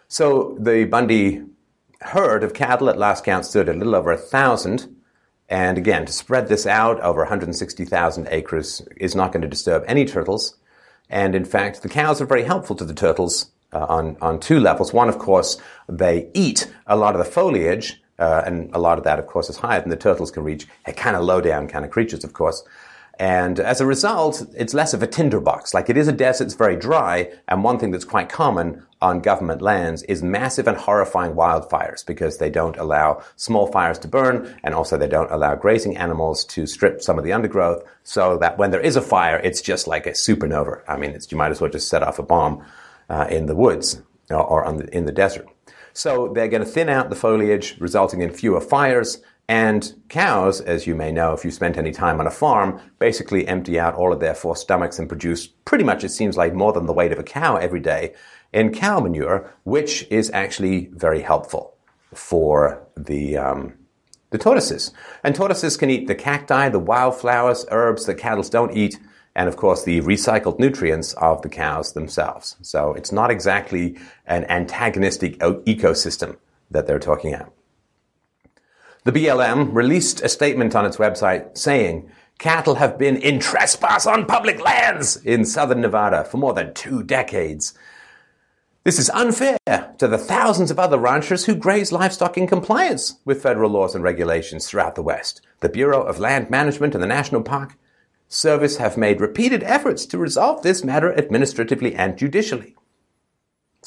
So 0.08 0.58
the 0.60 0.86
Bundy 0.86 1.44
herd 2.02 2.44
of 2.44 2.54
cattle 2.54 2.90
at 2.90 2.98
last 2.98 3.24
count 3.24 3.46
stood 3.46 3.70
a 3.70 3.74
little 3.74 3.96
over 3.96 4.12
a 4.12 4.18
thousand. 4.18 4.97
And 5.50 5.78
again, 5.78 6.06
to 6.06 6.12
spread 6.12 6.50
this 6.50 6.66
out 6.66 7.00
over 7.02 7.22
160,000 7.22 8.28
acres 8.30 8.82
is 8.98 9.16
not 9.16 9.32
going 9.32 9.42
to 9.42 9.48
disturb 9.48 9.84
any 9.88 10.06
turtles. 10.06 10.56
And 11.10 11.36
in 11.36 11.46
fact, 11.46 11.82
the 11.82 11.90
cows 11.90 12.22
are 12.22 12.26
very 12.26 12.44
helpful 12.44 12.76
to 12.76 12.86
the 12.86 12.94
turtles 12.94 13.50
uh, 13.72 13.86
on, 13.88 14.18
on 14.22 14.40
two 14.40 14.60
levels. 14.60 14.94
One, 14.94 15.10
of 15.10 15.20
course, 15.20 15.58
they 15.88 16.30
eat 16.34 16.72
a 16.86 16.98
lot 16.98 17.16
of 17.16 17.20
the 17.20 17.32
foliage, 17.32 18.02
uh, 18.20 18.44
and 18.46 18.74
a 18.74 18.80
lot 18.80 18.98
of 18.98 19.04
that, 19.06 19.20
of 19.20 19.28
course, 19.28 19.50
is 19.50 19.58
higher 19.58 19.80
than 19.80 19.90
the 19.90 19.96
turtles 19.96 20.32
can 20.32 20.44
reach. 20.44 20.68
They're 20.86 20.96
kind 20.96 21.16
of 21.16 21.24
low 21.24 21.40
down 21.40 21.68
kind 21.68 21.86
of 21.86 21.92
creatures, 21.92 22.24
of 22.24 22.34
course. 22.34 22.64
And 23.20 23.60
as 23.60 23.82
a 23.82 23.86
result, 23.86 24.46
it's 24.56 24.76
less 24.76 24.94
of 24.94 25.02
a 25.02 25.08
tinderbox. 25.08 25.74
Like 25.74 25.90
it 25.90 25.98
is 25.98 26.08
a 26.08 26.12
desert, 26.12 26.46
it's 26.46 26.54
very 26.54 26.76
dry. 26.76 27.32
And 27.48 27.64
one 27.64 27.80
thing 27.80 27.92
that's 27.92 28.06
quite 28.06 28.30
common 28.30 28.84
on 29.02 29.22
government 29.22 29.62
lands 29.62 30.04
is 30.04 30.22
massive 30.22 30.68
and 30.68 30.78
horrifying 30.78 31.34
wildfires 31.34 32.06
because 32.06 32.38
they 32.38 32.50
don't 32.50 32.78
allow 32.78 33.24
small 33.36 33.68
fires 33.72 34.00
to 34.00 34.08
burn 34.08 34.56
and 34.64 34.74
also 34.74 34.98
they 34.98 35.08
don't 35.08 35.32
allow 35.32 35.56
grazing 35.56 35.98
animals 35.98 36.46
to 36.46 36.68
strip 36.68 37.02
some 37.02 37.18
of 37.18 37.24
the 37.24 37.34
undergrowth 37.34 37.84
so 38.04 38.38
that 38.38 38.58
when 38.58 38.72
there 38.72 38.82
is 38.82 38.96
a 38.96 39.02
fire, 39.02 39.38
it's 39.38 39.62
just 39.62 39.88
like 39.88 40.06
a 40.06 40.12
supernova. 40.12 40.82
I 40.88 40.98
mean, 40.98 41.18
you 41.30 41.38
might 41.38 41.52
as 41.52 41.60
well 41.60 41.72
just 41.72 41.90
set 41.90 42.04
off 42.04 42.20
a 42.20 42.24
bomb 42.24 42.64
uh, 43.10 43.28
in 43.30 43.48
the 43.48 43.56
woods 43.56 44.02
or, 44.30 44.44
or 44.44 44.72
the, 44.74 44.96
in 44.96 45.06
the 45.06 45.12
desert. 45.12 45.48
So 45.94 46.32
they're 46.34 46.48
going 46.48 46.64
to 46.64 46.70
thin 46.70 46.90
out 46.90 47.10
the 47.10 47.16
foliage, 47.16 47.76
resulting 47.80 48.22
in 48.22 48.32
fewer 48.32 48.62
fires. 48.62 49.20
And 49.50 49.94
cows, 50.10 50.60
as 50.60 50.88
you 50.88 50.94
may 50.94 51.12
know 51.12 51.32
if 51.32 51.46
you 51.46 51.52
spent 51.52 51.78
any 51.78 51.92
time 51.92 52.20
on 52.20 52.28
a 52.28 52.32
farm, 52.32 52.82
basically 53.00 53.48
empty 53.48 53.80
out 53.80 53.96
all 53.96 54.12
of 54.12 54.20
their 54.20 54.36
four 54.36 54.58
stomachs 54.58 55.00
and 55.00 55.08
produce 55.08 55.48
pretty 55.48 55.86
much, 55.86 56.04
it 56.04 56.10
seems 56.10 56.36
like, 56.36 56.54
more 56.54 56.74
than 56.74 56.86
the 56.86 56.94
weight 56.94 57.14
of 57.14 57.20
a 57.20 57.24
cow 57.24 57.56
every 57.56 57.80
day 57.80 58.14
in 58.52 58.74
cow 58.74 59.00
manure, 59.00 59.54
which 59.64 60.06
is 60.10 60.30
actually 60.32 60.88
very 60.88 61.22
helpful 61.22 61.76
for 62.14 62.86
the, 62.98 63.38
um, 63.38 63.74
the 64.32 64.38
tortoises. 64.38 64.92
And 65.24 65.34
tortoises 65.34 65.78
can 65.78 65.90
eat 65.90 66.08
the 66.08 66.16
cacti, 66.16 66.68
the 66.68 66.80
wildflowers, 66.80 67.66
herbs 67.72 68.06
that 68.06 68.16
cattle 68.16 68.44
don't 68.44 68.76
eat, 68.76 69.00
and 69.34 69.48
of 69.48 69.56
course 69.56 69.84
the 69.84 70.02
recycled 70.02 70.60
nutrients 70.60 71.14
of 71.14 71.42
the 71.42 71.50
cows 71.50 71.94
themselves. 71.94 72.58
So 72.62 72.94
it's 72.94 73.14
not 73.14 73.32
exactly 73.32 73.98
an 74.26 74.44
antagonistic 74.50 75.40
ecosystem 75.40 76.38
that 76.72 76.86
they're 76.86 77.00
talking 77.00 77.34
about. 77.34 77.54
The 79.08 79.14
BLM 79.14 79.74
released 79.74 80.22
a 80.22 80.28
statement 80.28 80.76
on 80.76 80.86
its 80.86 80.98
website 80.98 81.58
saying 81.58 82.12
cattle 82.40 82.76
have 82.76 82.98
been 82.98 83.16
in 83.16 83.40
trespass 83.40 84.06
on 84.06 84.26
public 84.26 84.60
lands 84.60 85.16
in 85.16 85.46
southern 85.46 85.80
Nevada 85.80 86.26
for 86.26 86.36
more 86.36 86.54
than 86.54 86.74
two 86.74 87.04
decades. 87.04 87.74
This 88.84 89.00
is 89.00 89.10
unfair 89.12 89.58
to 89.66 90.10
the 90.10 90.18
thousands 90.18 90.72
of 90.72 90.78
other 90.78 90.98
ranchers 90.98 91.46
who 91.46 91.56
graze 91.56 91.94
livestock 91.94 92.38
in 92.38 92.48
compliance 92.48 93.20
with 93.24 93.42
federal 93.42 93.72
laws 93.72 93.96
and 93.96 94.04
regulations 94.04 94.68
throughout 94.68 94.96
the 94.96 95.02
West. 95.02 95.40
The 95.62 95.70
Bureau 95.70 96.04
of 96.04 96.20
Land 96.20 96.50
Management 96.50 96.94
and 96.94 97.02
the 97.02 97.08
National 97.08 97.44
Park 97.44 97.78
Service 98.28 98.76
have 98.76 98.98
made 98.98 99.22
repeated 99.22 99.64
efforts 99.64 100.06
to 100.08 100.18
resolve 100.18 100.64
this 100.64 100.84
matter 100.84 101.18
administratively 101.18 101.96
and 101.96 102.18
judicially. 102.18 102.76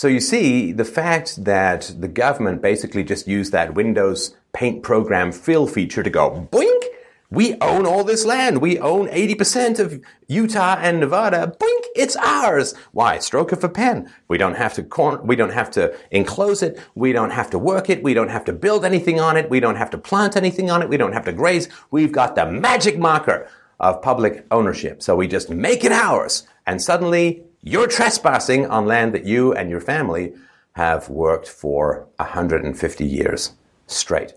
So 0.00 0.09
you 0.09 0.21
see, 0.21 0.73
the 0.73 0.87
fact 0.87 1.45
that 1.45 1.95
the 1.99 2.09
government 2.09 2.62
basically 2.62 3.04
just 3.04 3.28
used 3.28 3.52
that 3.52 3.75
Windows 3.75 4.35
paint 4.54 4.83
program 4.83 5.30
fill 5.30 5.66
feature 5.66 6.02
to 6.02 6.09
go 6.09 6.49
boink, 6.50 6.85
we 7.30 7.57
own 7.61 7.85
all 7.85 8.02
this 8.02 8.25
land. 8.25 8.62
We 8.62 8.78
own 8.78 9.09
80% 9.09 9.78
of 9.78 10.02
Utah 10.26 10.78
and 10.80 11.00
Nevada. 11.00 11.54
Boink, 11.61 11.85
it's 11.95 12.16
ours. 12.16 12.73
Why? 12.92 13.19
Stroke 13.19 13.52
of 13.52 13.62
a 13.62 13.69
pen. 13.69 14.11
We 14.28 14.38
don't 14.38 14.54
have 14.54 14.73
to 14.76 15.21
we 15.23 15.37
don't 15.37 15.52
have 15.52 15.71
to 15.73 15.95
enclose 16.11 16.62
it. 16.62 16.80
We 16.95 17.12
don't 17.12 17.33
have 17.33 17.50
to 17.50 17.59
work 17.59 17.90
it. 17.90 18.02
We 18.02 18.14
don't 18.14 18.30
have 18.30 18.47
to 18.47 18.54
build 18.54 18.87
anything 18.87 19.21
on 19.21 19.37
it. 19.37 19.50
We 19.50 19.61
don't 19.61 19.76
have 19.76 19.90
to 19.90 19.99
plant 19.99 20.35
anything 20.35 20.71
on 20.71 20.80
it. 20.80 20.88
We 20.88 20.97
don't 20.97 21.12
have 21.12 21.26
to 21.26 21.33
graze. 21.35 21.69
We've 21.90 22.11
got 22.11 22.37
the 22.37 22.47
magic 22.47 22.99
marker 22.99 23.50
of 23.78 24.00
public 24.00 24.47
ownership. 24.50 25.02
So 25.02 25.14
we 25.14 25.28
just 25.28 25.50
make 25.50 25.85
it 25.85 25.92
ours. 25.92 26.49
And 26.66 26.80
suddenly 26.80 27.45
you're 27.62 27.87
trespassing 27.87 28.67
on 28.67 28.87
land 28.87 29.14
that 29.14 29.25
you 29.25 29.52
and 29.52 29.71
your 29.71 29.81
family 29.81 30.35
have 30.73 31.09
worked 31.09 31.49
for 31.49 32.07
150 32.17 33.05
years 33.05 33.52
straight. 33.87 34.35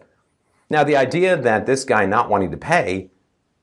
Now, 0.69 0.83
the 0.83 0.97
idea 0.97 1.37
that 1.37 1.65
this 1.65 1.83
guy 1.83 2.05
not 2.05 2.29
wanting 2.29 2.51
to 2.51 2.57
pay 2.57 3.11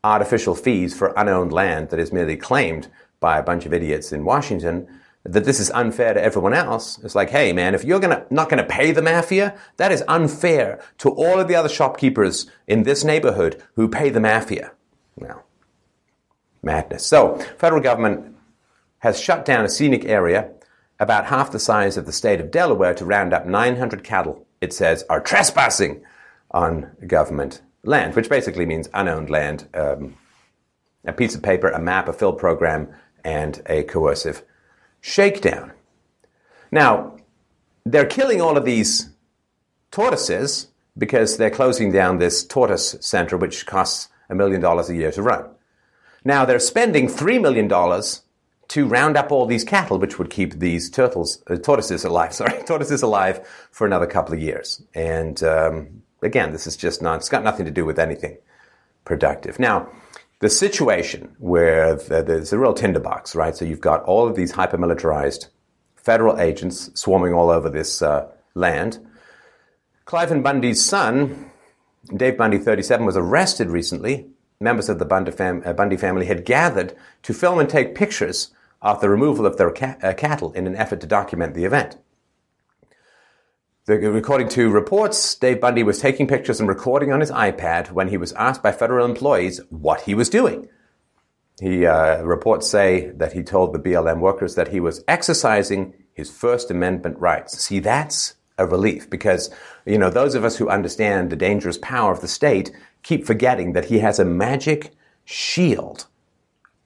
artificial 0.03 0.55
fees 0.55 0.97
for 0.97 1.13
unowned 1.17 1.53
land 1.53 1.91
that 1.91 1.99
is 1.99 2.13
merely 2.13 2.37
claimed 2.37 2.89
by 3.19 3.39
a 3.39 3.43
bunch 3.43 3.67
of 3.67 3.75
idiots 3.75 4.13
in 4.13 4.25
Washington, 4.25 4.89
that 5.25 5.45
this 5.45 5.61
is 5.61 5.71
unfair 5.73 6.15
to 6.15 6.23
everyone 6.23 6.55
else. 6.55 6.99
It's 7.05 7.15
like, 7.15 7.29
hey 7.29 7.53
man, 7.53 7.75
if 7.75 7.85
you're 7.85 8.01
gonna, 8.01 8.25
not 8.31 8.49
gonna 8.49 8.65
pay 8.65 8.93
the 8.93 9.03
mafia, 9.03 9.59
that 9.77 9.93
is 9.93 10.03
unfair 10.09 10.83
to 10.99 11.11
all 11.11 11.39
of 11.39 11.49
the 11.49 11.55
other 11.55 11.69
shopkeepers 11.69 12.51
in 12.67 12.85
this 12.85 13.05
neighborhood 13.05 13.63
who 13.75 13.89
pay 13.89 14.09
the 14.09 14.21
mafia. 14.21 14.73
Now, 15.19 15.43
madness. 16.63 17.05
So, 17.05 17.37
federal 17.59 17.83
government 17.83 18.30
has 19.01 19.21
shut 19.21 19.45
down 19.45 19.65
a 19.65 19.69
scenic 19.69 20.05
area 20.05 20.51
about 20.99 21.27
half 21.27 21.51
the 21.51 21.59
size 21.59 21.97
of 21.97 22.07
the 22.07 22.13
state 22.13 22.41
of 22.41 22.51
Delaware 22.51 22.95
to 22.95 23.05
round 23.05 23.33
up 23.33 23.47
900 23.47 24.05
cattle, 24.05 24.47
it 24.61 24.73
says, 24.73 25.05
are 25.09 25.21
trespassing 25.21 26.03
on 26.51 26.91
government 27.07 27.63
land, 27.83 28.15
which 28.15 28.29
basically 28.29 28.67
means 28.67 28.89
unowned 28.93 29.31
land, 29.31 29.67
um, 29.75 30.17
a 31.05 31.13
piece 31.13 31.35
of 31.35 31.43
paper, 31.43 31.69
a 31.69 31.81
map, 31.81 32.09
a 32.09 32.13
fill 32.13 32.35
program, 32.35 32.89
and 33.25 33.63
a 33.67 33.83
coercive 33.85 34.43
shakedown. 35.01 35.73
Now, 36.71 37.17
they're 37.85 38.07
killing 38.07 38.41
all 38.41 38.57
of 38.57 38.67
these 38.67 39.11
tortoises 39.91 40.69
because 40.99 41.39
they're 41.39 41.51
closing 41.51 41.91
down 41.91 42.19
this 42.19 42.45
tortoise 42.45 42.97
center, 43.01 43.37
which 43.39 43.65
costs 43.65 44.09
a 44.29 44.35
million 44.35 44.61
dollars 44.61 44.91
a 44.91 44.95
year 44.95 45.11
to 45.13 45.23
run. 45.23 45.47
Now, 46.25 46.45
they're 46.45 46.59
spending 46.59 47.09
$3 47.09 47.41
million 47.41 47.69
to 48.71 48.87
round 48.87 49.17
up 49.17 49.33
all 49.33 49.47
these 49.47 49.65
cattle, 49.65 49.99
which 49.99 50.17
would 50.19 50.31
keep 50.31 50.55
these 50.55 50.89
turtles, 50.89 51.43
uh, 51.49 51.57
tortoises 51.57 52.05
alive, 52.05 52.33
sorry, 52.41 52.63
tortoises 52.63 53.03
alive 53.03 53.47
for 53.73 53.87
another 53.87 54.07
couple 54.07 54.33
of 54.33 54.41
years. 54.41 54.83
And 54.95 55.43
um, 55.43 56.03
again, 56.23 56.53
this 56.53 56.67
is 56.67 56.77
just 56.77 57.03
not, 57.03 57.17
it's 57.17 57.29
got 57.29 57.43
nothing 57.43 57.67
to 57.67 57.73
do 57.73 57.85
with 57.85 57.99
anything 57.99 58.39
productive. 59.05 59.59
Now, 59.59 59.89
the 60.39 60.49
situation 60.49 61.35
where 61.39 61.97
the, 61.97 62.23
there's 62.23 62.53
a 62.53 62.59
real 62.59 62.73
tinderbox, 62.73 63.35
right? 63.35 63.57
So 63.57 63.65
you've 63.65 63.81
got 63.81 64.05
all 64.05 64.29
of 64.29 64.37
these 64.37 64.53
hyper-militarized 64.53 65.49
federal 65.97 66.39
agents 66.39 66.91
swarming 66.95 67.35
all 67.35 67.51
over 67.51 67.69
this 67.69 68.01
uh, 68.03 68.31
land. 68.55 69.05
and 70.13 70.45
Bundy's 70.45 70.85
son, 70.85 71.51
Dave 72.17 72.39
Bundy, 72.39 72.59
37, 72.59 73.05
was 73.05 73.17
arrested 73.17 73.69
recently. 73.69 74.29
Members 74.61 74.89
of 74.89 74.99
the 75.01 75.05
Bundy, 75.05 75.33
fam- 75.33 75.63
uh, 75.67 75.73
Bundy 75.73 75.97
family 75.97 76.27
had 76.27 76.45
gathered 76.45 76.97
to 77.25 77.35
film 77.35 77.59
and 77.59 77.69
take 77.69 77.95
pictures 77.95 78.51
the 78.83 79.09
removal 79.09 79.47
of 79.47 79.57
their 79.57 79.71
ca- 79.71 79.97
uh, 80.03 80.13
cattle 80.15 80.53
in 80.53 80.67
an 80.67 80.77
effort 80.77 81.01
to 81.01 81.07
document 81.07 81.55
the 81.55 81.65
event. 81.65 81.99
The, 83.87 84.15
according 84.17 84.49
to 84.51 84.71
reports, 84.71 85.35
Dave 85.35 85.61
Bundy 85.61 85.83
was 85.83 85.99
taking 85.99 86.27
pictures 86.27 86.61
and 86.61 86.69
recording 86.69 87.13
on 87.13 87.21
his 87.21 87.31
iPad 87.31 87.91
when 87.91 88.09
he 88.09 88.17
was 88.17 88.33
asked 88.35 88.63
by 88.63 88.73
federal 88.73 89.05
employees 89.05 89.61
what 89.69 90.03
he 90.03 90.15
was 90.15 90.31
doing. 90.31 90.69
He 91.61 91.85
uh, 91.87 92.23
reports 92.23 92.69
say 92.69 93.11
that 93.11 93.33
he 93.33 93.43
told 93.43 93.73
the 93.73 93.79
BLM 93.79 94.21
workers 94.21 94.55
that 94.55 94.69
he 94.69 94.81
was 94.81 95.05
exercising 95.09 95.95
his 96.13 96.31
First 96.31 96.71
Amendment 96.71 97.19
rights. 97.19 97.59
See, 97.59 97.81
that's 97.81 98.35
a 98.57 98.67
relief 98.67 99.09
because 99.09 99.51
you 99.87 99.99
know 99.99 100.11
those 100.11 100.35
of 100.35 100.45
us 100.45 100.57
who 100.59 100.69
understand 100.69 101.31
the 101.31 101.37
dangerous 101.37 101.79
power 101.79 102.13
of 102.13 102.21
the 102.21 102.29
state 102.29 102.71
keep 103.03 103.27
forgetting 103.27 103.73
that 103.73 103.87
he 103.87 103.99
has 104.01 104.19
a 104.19 104.25
magic 104.25 104.93
shield 105.25 106.07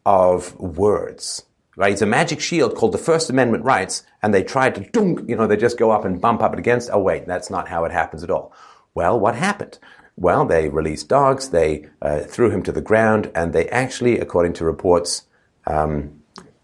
of 0.06 0.58
words 0.58 1.44
right? 1.76 1.92
It's 1.92 2.02
a 2.02 2.06
magic 2.06 2.40
shield 2.40 2.74
called 2.74 2.92
the 2.92 2.98
First 2.98 3.30
Amendment 3.30 3.64
rights, 3.64 4.04
and 4.22 4.32
they 4.32 4.42
tried 4.42 4.74
to 4.76 4.80
dunk, 4.90 5.28
you 5.28 5.36
know, 5.36 5.46
they 5.46 5.56
just 5.56 5.78
go 5.78 5.90
up 5.90 6.04
and 6.04 6.20
bump 6.20 6.42
up 6.42 6.54
against. 6.56 6.90
Oh 6.92 7.00
wait, 7.00 7.26
that's 7.26 7.50
not 7.50 7.68
how 7.68 7.84
it 7.84 7.92
happens 7.92 8.22
at 8.22 8.30
all. 8.30 8.52
Well, 8.94 9.18
what 9.18 9.34
happened? 9.34 9.78
Well, 10.16 10.44
they 10.44 10.68
released 10.68 11.08
dogs, 11.08 11.50
they 11.50 11.88
uh, 12.00 12.20
threw 12.20 12.50
him 12.50 12.62
to 12.64 12.72
the 12.72 12.80
ground, 12.80 13.30
and 13.34 13.52
they 13.52 13.68
actually, 13.68 14.20
according 14.20 14.52
to 14.54 14.64
reports, 14.64 15.24
um, 15.66 16.22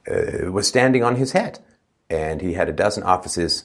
uh, 0.08 0.50
was 0.50 0.68
standing 0.68 1.02
on 1.02 1.16
his 1.16 1.32
head, 1.32 1.58
and 2.08 2.40
he 2.40 2.54
had 2.54 2.68
a 2.68 2.72
dozen 2.72 3.02
officers, 3.02 3.64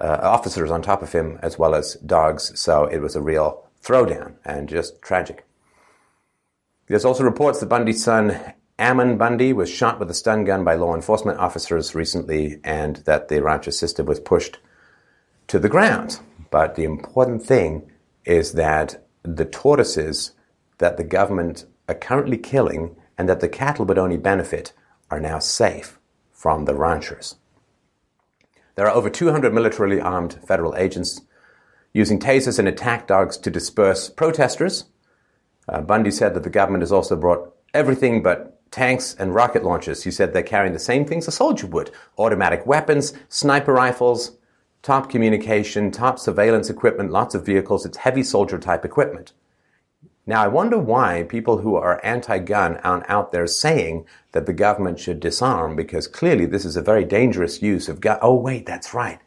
uh, 0.00 0.18
officers 0.22 0.70
on 0.70 0.82
top 0.82 1.02
of 1.02 1.12
him, 1.12 1.38
as 1.42 1.58
well 1.58 1.74
as 1.74 1.94
dogs. 1.94 2.58
So 2.58 2.86
it 2.86 2.98
was 2.98 3.14
a 3.14 3.22
real 3.22 3.64
throwdown 3.82 4.34
and 4.44 4.68
just 4.68 5.00
tragic. 5.00 5.46
There's 6.86 7.04
also 7.04 7.22
reports 7.22 7.60
that 7.60 7.66
Bundy's 7.66 8.02
son 8.02 8.36
Ammon 8.80 9.18
Bundy 9.18 9.52
was 9.52 9.68
shot 9.68 10.00
with 10.00 10.10
a 10.10 10.14
stun 10.14 10.44
gun 10.44 10.64
by 10.64 10.74
law 10.74 10.94
enforcement 10.94 11.38
officers 11.38 11.94
recently, 11.94 12.60
and 12.64 12.96
that 13.04 13.28
the 13.28 13.42
rancher's 13.42 13.78
sister 13.78 14.02
was 14.02 14.18
pushed 14.18 14.58
to 15.48 15.58
the 15.58 15.68
ground. 15.68 16.18
But 16.50 16.76
the 16.76 16.84
important 16.84 17.42
thing 17.42 17.90
is 18.24 18.52
that 18.52 19.06
the 19.22 19.44
tortoises 19.44 20.32
that 20.78 20.96
the 20.96 21.04
government 21.04 21.66
are 21.90 21.94
currently 21.94 22.38
killing 22.38 22.96
and 23.18 23.28
that 23.28 23.40
the 23.40 23.50
cattle 23.50 23.84
would 23.84 23.98
only 23.98 24.16
benefit 24.16 24.72
are 25.10 25.20
now 25.20 25.38
safe 25.38 25.98
from 26.32 26.64
the 26.64 26.74
ranchers. 26.74 27.36
There 28.76 28.86
are 28.86 28.96
over 28.96 29.10
200 29.10 29.52
militarily 29.52 30.00
armed 30.00 30.38
federal 30.46 30.74
agents 30.74 31.20
using 31.92 32.18
tasers 32.18 32.58
and 32.58 32.66
attack 32.66 33.06
dogs 33.06 33.36
to 33.36 33.50
disperse 33.50 34.08
protesters. 34.08 34.86
Uh, 35.68 35.82
Bundy 35.82 36.10
said 36.10 36.32
that 36.32 36.44
the 36.44 36.48
government 36.48 36.80
has 36.80 36.92
also 36.92 37.14
brought 37.14 37.54
everything 37.74 38.22
but 38.22 38.56
tanks 38.70 39.14
and 39.18 39.34
rocket 39.34 39.64
launchers. 39.64 40.04
He 40.04 40.10
said 40.10 40.32
they're 40.32 40.42
carrying 40.42 40.72
the 40.72 40.78
same 40.78 41.04
things 41.04 41.26
a 41.26 41.32
soldier 41.32 41.66
would 41.66 41.90
automatic 42.18 42.66
weapons, 42.66 43.12
sniper 43.28 43.72
rifles, 43.72 44.32
top 44.82 45.10
communication, 45.10 45.90
top 45.90 46.18
surveillance 46.18 46.70
equipment, 46.70 47.10
lots 47.10 47.34
of 47.34 47.44
vehicles. 47.44 47.84
It's 47.84 47.98
heavy 47.98 48.22
soldier 48.22 48.58
type 48.58 48.84
equipment. 48.84 49.32
Now, 50.26 50.44
I 50.44 50.48
wonder 50.48 50.78
why 50.78 51.24
people 51.24 51.58
who 51.58 51.74
are 51.74 52.00
anti-gun 52.04 52.76
aren't 52.78 53.08
out 53.10 53.32
there 53.32 53.46
saying 53.46 54.06
that 54.32 54.46
the 54.46 54.52
government 54.52 55.00
should 55.00 55.18
disarm, 55.18 55.74
because 55.74 56.06
clearly 56.06 56.46
this 56.46 56.64
is 56.64 56.76
a 56.76 56.82
very 56.82 57.04
dangerous 57.04 57.62
use 57.62 57.88
of 57.88 58.00
gun. 58.00 58.18
Oh, 58.22 58.34
wait, 58.36 58.64
that's 58.64 58.94
right. 58.94 59.18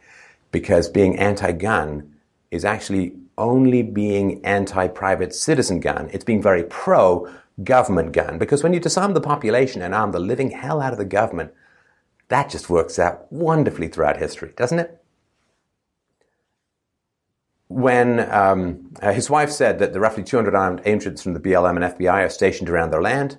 Because 0.51 0.88
being 0.88 1.17
anti-gun 1.19 2.15
is 2.51 2.63
actually 2.63 3.15
only 3.38 3.81
being 3.81 4.45
anti-private 4.45 5.35
citizen 5.35 5.79
gun. 5.79 6.09
It's 6.13 6.23
being 6.23 6.41
very 6.41 6.63
pro-government 7.55 8.12
gun. 8.12 8.38
Because 8.38 8.63
when 8.63 8.74
you 8.74 8.79
disarm 8.79 9.13
the 9.13 9.22
population 9.22 9.81
and 9.81 9.93
arm 9.93 10.12
the 10.12 10.19
living 10.19 10.51
hell 10.51 10.81
out 10.81 10.93
of 10.93 11.00
the 11.00 11.05
government, 11.05 11.51
that 12.29 12.50
just 12.50 12.69
works 12.69 13.00
out 13.00 13.31
wonderfully 13.31 13.88
throughout 13.88 14.17
history, 14.17 14.53
doesn't 14.55 14.79
it? 14.79 15.03
when 17.74 18.19
um, 18.31 18.91
uh, 19.01 19.12
his 19.12 19.29
wife 19.29 19.50
said 19.50 19.79
that 19.79 19.93
the 19.93 20.00
roughly 20.00 20.24
200 20.24 20.53
armed 20.53 20.81
agents 20.86 21.24
from 21.24 21.33
the 21.33 21.39
BLM 21.39 21.83
and 21.83 21.98
FBI 21.98 22.25
are 22.25 22.29
stationed 22.29 22.69
around 22.69 22.91
their 22.91 23.01
land, 23.01 23.38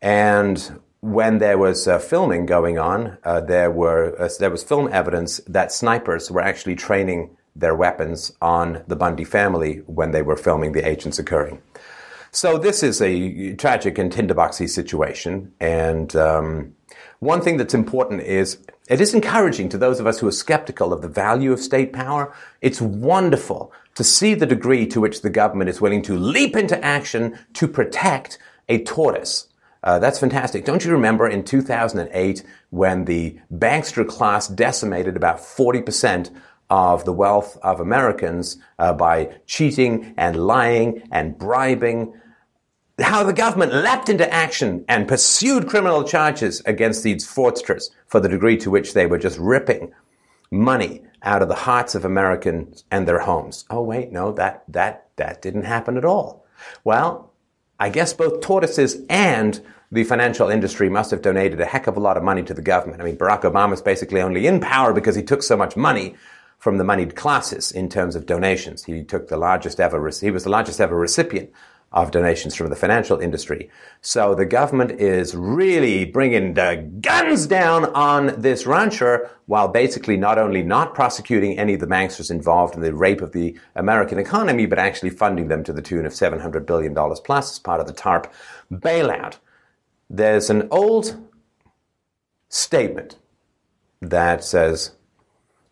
and 0.00 0.80
when 1.00 1.38
there 1.38 1.58
was 1.58 1.88
uh, 1.88 1.98
filming 1.98 2.46
going 2.46 2.78
on, 2.78 3.18
uh, 3.24 3.40
there 3.40 3.70
were 3.70 4.14
uh, 4.20 4.28
there 4.38 4.50
was 4.50 4.62
film 4.62 4.88
evidence 4.92 5.38
that 5.48 5.72
snipers 5.72 6.30
were 6.30 6.42
actually 6.42 6.76
training 6.76 7.36
their 7.56 7.74
weapons 7.74 8.32
on 8.40 8.84
the 8.86 8.96
Bundy 8.96 9.24
family 9.24 9.78
when 9.86 10.12
they 10.12 10.22
were 10.22 10.36
filming 10.36 10.72
the 10.72 10.86
agents 10.86 11.18
occurring. 11.18 11.60
So 12.32 12.58
this 12.58 12.82
is 12.82 13.00
a 13.02 13.54
tragic 13.54 13.98
and 13.98 14.12
tinderboxy 14.12 14.68
situation, 14.68 15.52
and 15.58 16.14
um, 16.14 16.74
one 17.18 17.40
thing 17.40 17.56
that's 17.56 17.74
important 17.74 18.22
is 18.22 18.58
it 18.88 19.00
is 19.00 19.14
encouraging 19.14 19.68
to 19.70 19.78
those 19.78 20.00
of 20.00 20.06
us 20.06 20.20
who 20.20 20.28
are 20.28 20.32
skeptical 20.32 20.92
of 20.92 21.02
the 21.02 21.08
value 21.08 21.52
of 21.52 21.60
state 21.60 21.92
power. 21.92 22.34
It's 22.60 22.80
wonderful 22.80 23.72
to 23.94 24.04
see 24.04 24.34
the 24.34 24.46
degree 24.46 24.86
to 24.86 25.00
which 25.00 25.22
the 25.22 25.30
government 25.30 25.70
is 25.70 25.80
willing 25.80 26.02
to 26.02 26.16
leap 26.16 26.56
into 26.56 26.82
action 26.84 27.38
to 27.54 27.68
protect 27.68 28.38
a 28.68 28.82
tortoise. 28.84 29.48
Uh, 29.82 29.98
that's 29.98 30.18
fantastic. 30.18 30.64
Don't 30.64 30.84
you 30.84 30.92
remember 30.92 31.28
in 31.28 31.42
2008 31.42 32.44
when 32.70 33.06
the 33.06 33.38
bankster 33.52 34.06
class 34.06 34.46
decimated 34.46 35.16
about 35.16 35.38
40% 35.38 36.30
of 36.70 37.04
the 37.04 37.12
wealth 37.12 37.58
of 37.62 37.80
Americans 37.80 38.56
uh, 38.78 38.92
by 38.92 39.36
cheating 39.46 40.14
and 40.16 40.36
lying 40.36 41.02
and 41.10 41.36
bribing? 41.36 42.14
how 43.02 43.22
the 43.22 43.32
government 43.32 43.72
leapt 43.72 44.08
into 44.08 44.30
action 44.32 44.84
and 44.88 45.08
pursued 45.08 45.66
criminal 45.66 46.04
charges 46.04 46.60
against 46.66 47.02
these 47.02 47.26
fraudsters 47.26 47.84
for 48.06 48.20
the 48.20 48.28
degree 48.28 48.56
to 48.58 48.70
which 48.70 48.94
they 48.94 49.06
were 49.06 49.18
just 49.18 49.38
ripping 49.38 49.92
money 50.50 51.02
out 51.22 51.42
of 51.42 51.48
the 51.48 51.54
hearts 51.54 51.94
of 51.94 52.04
Americans 52.04 52.84
and 52.90 53.06
their 53.06 53.20
homes. 53.20 53.64
Oh 53.70 53.82
wait, 53.82 54.12
no, 54.12 54.32
that 54.32 54.64
that 54.68 55.08
that 55.16 55.42
didn't 55.42 55.64
happen 55.64 55.96
at 55.96 56.04
all. 56.04 56.44
Well, 56.84 57.32
I 57.78 57.88
guess 57.88 58.12
both 58.12 58.40
tortoises 58.40 58.98
and 59.08 59.60
the 59.92 60.04
financial 60.04 60.50
industry 60.50 60.88
must 60.88 61.10
have 61.10 61.22
donated 61.22 61.60
a 61.60 61.66
heck 61.66 61.86
of 61.86 61.96
a 61.96 62.00
lot 62.00 62.16
of 62.16 62.22
money 62.22 62.42
to 62.44 62.54
the 62.54 62.62
government. 62.62 63.00
I 63.00 63.04
mean, 63.04 63.16
Barack 63.16 63.42
Obama 63.42 63.72
Obama's 63.72 63.82
basically 63.82 64.20
only 64.20 64.46
in 64.46 64.60
power 64.60 64.92
because 64.92 65.16
he 65.16 65.22
took 65.22 65.42
so 65.42 65.56
much 65.56 65.76
money 65.76 66.14
from 66.60 66.76
the 66.76 66.84
moneyed 66.84 67.16
classes 67.16 67.72
in 67.72 67.88
terms 67.88 68.14
of 68.14 68.26
donations. 68.26 68.84
He 68.84 69.02
took 69.02 69.28
the 69.28 69.38
largest 69.38 69.80
ever, 69.80 70.08
he 70.20 70.30
was 70.30 70.44
the 70.44 70.50
largest 70.50 70.78
ever 70.78 70.94
recipient 70.94 71.50
of 71.92 72.12
donations 72.12 72.54
from 72.54 72.68
the 72.68 72.76
financial 72.76 73.18
industry. 73.18 73.68
So 74.02 74.34
the 74.34 74.44
government 74.44 75.00
is 75.00 75.34
really 75.34 76.04
bringing 76.04 76.54
the 76.54 76.88
guns 77.00 77.46
down 77.46 77.86
on 77.86 78.40
this 78.40 78.64
rancher 78.66 79.28
while 79.46 79.68
basically 79.68 80.16
not 80.16 80.38
only 80.38 80.62
not 80.62 80.94
prosecuting 80.94 81.58
any 81.58 81.74
of 81.74 81.80
the 81.80 81.86
banksters 81.86 82.30
involved 82.30 82.76
in 82.76 82.82
the 82.82 82.94
rape 82.94 83.22
of 83.22 83.32
the 83.32 83.58
American 83.74 84.18
economy, 84.18 84.66
but 84.66 84.78
actually 84.78 85.10
funding 85.10 85.48
them 85.48 85.64
to 85.64 85.72
the 85.72 85.82
tune 85.82 86.06
of 86.06 86.12
$700 86.12 86.64
billion 86.66 86.94
plus 86.94 87.52
as 87.52 87.58
part 87.58 87.80
of 87.80 87.86
the 87.86 87.92
TARP 87.92 88.32
bailout. 88.70 89.38
There's 90.08 90.50
an 90.50 90.68
old 90.70 91.16
statement 92.48 93.16
that 94.00 94.44
says, 94.44 94.92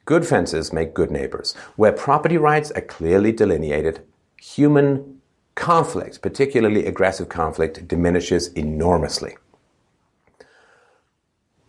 good 0.08 0.26
fences 0.26 0.72
make 0.72 0.94
good 0.94 1.10
neighbors. 1.10 1.54
Where 1.76 1.92
property 1.92 2.38
rights 2.38 2.70
are 2.70 2.80
clearly 2.80 3.30
delineated, 3.30 4.00
human 4.40 5.20
conflict, 5.54 6.22
particularly 6.22 6.86
aggressive 6.86 7.28
conflict, 7.28 7.86
diminishes 7.86 8.48
enormously. 8.54 9.36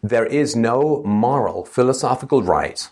There 0.02 0.25
is 0.25 0.56
no 0.56 1.04
moral, 1.04 1.65
philosophical 1.65 2.41
right 2.41 2.88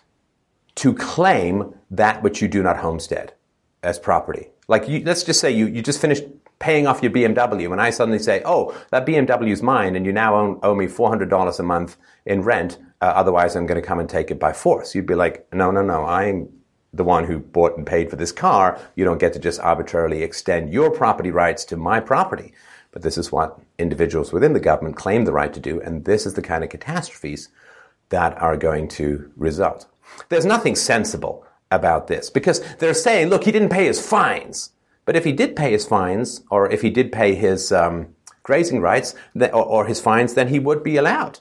to 0.75 0.93
claim 0.93 1.73
that 1.89 2.21
which 2.21 2.41
you 2.41 2.49
do 2.49 2.61
not 2.61 2.79
homestead 2.79 3.33
as 3.81 3.97
property. 3.99 4.49
Like, 4.67 4.89
you, 4.89 5.01
let's 5.05 5.23
just 5.23 5.39
say 5.39 5.49
you, 5.49 5.67
you 5.67 5.81
just 5.81 6.01
finished 6.01 6.25
paying 6.59 6.87
off 6.87 7.01
your 7.01 7.13
BMW, 7.13 7.71
and 7.71 7.79
I 7.79 7.91
suddenly 7.91 8.19
say, 8.19 8.41
oh, 8.43 8.77
that 8.91 9.05
BMW 9.05 9.51
is 9.51 9.63
mine, 9.63 9.95
and 9.95 10.05
you 10.05 10.11
now 10.11 10.35
own, 10.35 10.59
owe 10.61 10.75
me 10.75 10.87
$400 10.87 11.57
a 11.57 11.63
month 11.63 11.95
in 12.25 12.41
rent, 12.41 12.79
uh, 13.01 13.05
otherwise 13.05 13.55
I'm 13.55 13.65
going 13.65 13.81
to 13.81 13.87
come 13.87 13.99
and 13.99 14.09
take 14.09 14.31
it 14.31 14.39
by 14.39 14.53
force. 14.53 14.95
You'd 14.95 15.05
be 15.05 15.15
like, 15.15 15.47
no, 15.53 15.71
no, 15.71 15.81
no, 15.81 16.05
I'm 16.05 16.49
the 16.93 17.03
one 17.03 17.25
who 17.25 17.39
bought 17.39 17.77
and 17.77 17.85
paid 17.85 18.09
for 18.09 18.15
this 18.15 18.31
car. 18.31 18.79
You 18.95 19.05
don't 19.05 19.19
get 19.19 19.33
to 19.33 19.39
just 19.39 19.59
arbitrarily 19.59 20.23
extend 20.23 20.73
your 20.73 20.89
property 20.91 21.31
rights 21.31 21.63
to 21.65 21.77
my 21.77 21.99
property. 21.99 22.53
But 22.91 23.03
this 23.03 23.17
is 23.17 23.31
what 23.31 23.59
individuals 23.77 24.33
within 24.33 24.53
the 24.53 24.59
government 24.59 24.95
claim 24.95 25.25
the 25.25 25.31
right 25.31 25.53
to 25.53 25.59
do, 25.59 25.79
and 25.81 26.05
this 26.05 26.25
is 26.25 26.33
the 26.33 26.41
kind 26.41 26.63
of 26.63 26.69
catastrophes 26.69 27.49
that 28.09 28.41
are 28.41 28.57
going 28.57 28.87
to 28.87 29.31
result. 29.35 29.85
There's 30.29 30.45
nothing 30.45 30.75
sensible 30.75 31.45
about 31.69 32.07
this 32.07 32.29
because 32.29 32.61
they're 32.75 32.93
saying, 32.93 33.27
look, 33.27 33.43
he 33.43 33.51
didn't 33.51 33.69
pay 33.69 33.85
his 33.85 34.05
fines. 34.05 34.71
But 35.05 35.15
if 35.15 35.25
he 35.25 35.31
did 35.31 35.55
pay 35.55 35.71
his 35.71 35.85
fines, 35.85 36.41
or 36.49 36.69
if 36.71 36.81
he 36.81 36.89
did 36.89 37.11
pay 37.11 37.35
his 37.35 37.71
um, 37.71 38.15
grazing 38.43 38.81
rights 38.81 39.15
or, 39.35 39.53
or, 39.53 39.85
his 39.85 40.01
fines, 40.01 40.33
then 40.33 40.47
he 40.47 40.59
would 40.59 40.83
be 40.83 40.97
allowed 40.97 41.39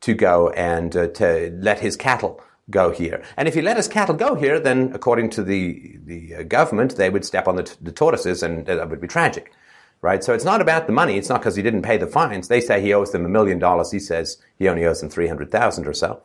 to 0.00 0.14
go 0.14 0.50
and 0.50 0.96
uh, 0.96 1.08
to 1.08 1.56
let 1.60 1.80
his 1.80 1.96
cattle 1.96 2.40
go 2.70 2.90
here. 2.90 3.22
And 3.36 3.48
if 3.48 3.54
he 3.54 3.62
let 3.62 3.76
his 3.76 3.88
cattle 3.88 4.14
go 4.14 4.34
here, 4.34 4.60
then 4.60 4.92
according 4.94 5.30
to 5.30 5.42
the, 5.42 5.98
the 6.04 6.36
uh, 6.36 6.42
government, 6.42 6.96
they 6.96 7.10
would 7.10 7.24
step 7.24 7.48
on 7.48 7.56
the, 7.56 7.76
the 7.80 7.92
tortoises 7.92 8.42
and 8.42 8.66
that 8.66 8.88
would 8.88 9.00
be 9.00 9.08
tragic. 9.08 9.52
Right? 10.00 10.22
So 10.22 10.32
it's 10.32 10.44
not 10.44 10.60
about 10.60 10.86
the 10.86 10.92
money. 10.92 11.16
It's 11.16 11.28
not 11.28 11.40
because 11.40 11.56
he 11.56 11.62
didn't 11.62 11.82
pay 11.82 11.96
the 11.96 12.06
fines. 12.06 12.46
They 12.46 12.60
say 12.60 12.80
he 12.80 12.94
owes 12.94 13.10
them 13.10 13.24
a 13.24 13.28
million 13.28 13.58
dollars. 13.58 13.90
He 13.90 13.98
says 13.98 14.38
he 14.56 14.68
only 14.68 14.84
owes 14.86 15.00
them 15.00 15.10
300,000 15.10 15.86
or 15.88 15.92
so. 15.92 16.22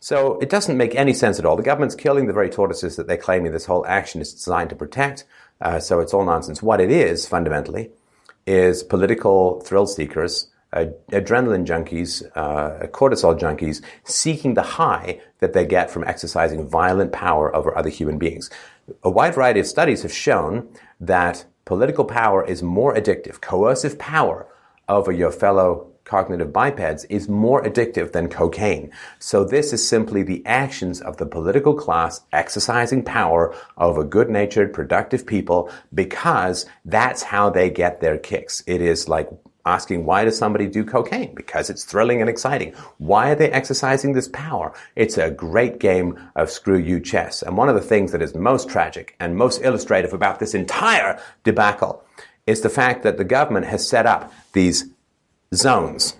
So 0.00 0.38
it 0.40 0.48
doesn't 0.48 0.78
make 0.78 0.94
any 0.94 1.12
sense 1.12 1.38
at 1.38 1.44
all. 1.44 1.56
The 1.56 1.62
government's 1.62 1.94
killing 1.94 2.26
the 2.26 2.32
very 2.32 2.48
tortoises 2.48 2.96
that 2.96 3.06
they're 3.06 3.18
claiming 3.18 3.52
this 3.52 3.66
whole 3.66 3.86
action 3.86 4.20
is 4.22 4.32
designed 4.32 4.70
to 4.70 4.76
protect. 4.76 5.24
Uh, 5.60 5.78
so 5.78 6.00
it's 6.00 6.14
all 6.14 6.24
nonsense. 6.24 6.62
What 6.62 6.80
it 6.80 6.90
is, 6.90 7.28
fundamentally, 7.28 7.90
is 8.46 8.82
political 8.82 9.60
thrill 9.60 9.86
seekers 9.86 10.48
adrenaline 10.72 11.66
junkies, 11.66 12.24
uh, 12.34 12.86
cortisol 12.88 13.38
junkies, 13.38 13.82
seeking 14.04 14.54
the 14.54 14.62
high 14.62 15.20
that 15.40 15.52
they 15.52 15.66
get 15.66 15.90
from 15.90 16.04
exercising 16.04 16.68
violent 16.68 17.12
power 17.12 17.54
over 17.54 17.76
other 17.76 17.90
human 17.90 18.18
beings. 18.18 18.50
A 19.02 19.10
wide 19.10 19.34
variety 19.34 19.60
of 19.60 19.66
studies 19.66 20.02
have 20.02 20.12
shown 20.12 20.68
that 21.00 21.44
political 21.64 22.04
power 22.04 22.44
is 22.44 22.62
more 22.62 22.94
addictive. 22.94 23.40
Coercive 23.40 23.98
power 23.98 24.46
over 24.88 25.12
your 25.12 25.30
fellow 25.30 25.92
cognitive 26.04 26.52
bipeds 26.52 27.04
is 27.04 27.28
more 27.28 27.62
addictive 27.62 28.12
than 28.12 28.28
cocaine. 28.28 28.90
So 29.18 29.44
this 29.44 29.72
is 29.72 29.86
simply 29.86 30.22
the 30.22 30.44
actions 30.44 31.00
of 31.00 31.16
the 31.16 31.26
political 31.26 31.74
class 31.74 32.20
exercising 32.32 33.04
power 33.04 33.54
over 33.78 34.02
good-natured, 34.04 34.72
productive 34.72 35.26
people 35.26 35.70
because 35.94 36.66
that's 36.84 37.22
how 37.22 37.50
they 37.50 37.70
get 37.70 38.00
their 38.00 38.18
kicks. 38.18 38.64
It 38.66 38.80
is 38.80 39.08
like 39.08 39.30
asking 39.64 40.04
why 40.04 40.24
does 40.24 40.36
somebody 40.36 40.66
do 40.66 40.84
cocaine? 40.84 41.34
Because 41.34 41.70
it's 41.70 41.84
thrilling 41.84 42.20
and 42.20 42.28
exciting. 42.28 42.72
Why 42.98 43.30
are 43.30 43.34
they 43.34 43.50
exercising 43.50 44.12
this 44.12 44.28
power? 44.28 44.72
It's 44.96 45.18
a 45.18 45.30
great 45.30 45.78
game 45.78 46.18
of 46.34 46.50
screw 46.50 46.78
you 46.78 47.00
chess. 47.00 47.42
And 47.42 47.56
one 47.56 47.68
of 47.68 47.74
the 47.74 47.80
things 47.80 48.12
that 48.12 48.22
is 48.22 48.34
most 48.34 48.68
tragic 48.68 49.14
and 49.20 49.36
most 49.36 49.62
illustrative 49.62 50.12
about 50.12 50.40
this 50.40 50.54
entire 50.54 51.20
debacle 51.44 52.04
is 52.46 52.60
the 52.60 52.70
fact 52.70 53.02
that 53.02 53.18
the 53.18 53.24
government 53.24 53.66
has 53.66 53.88
set 53.88 54.06
up 54.06 54.32
these 54.52 54.86
zones. 55.54 56.16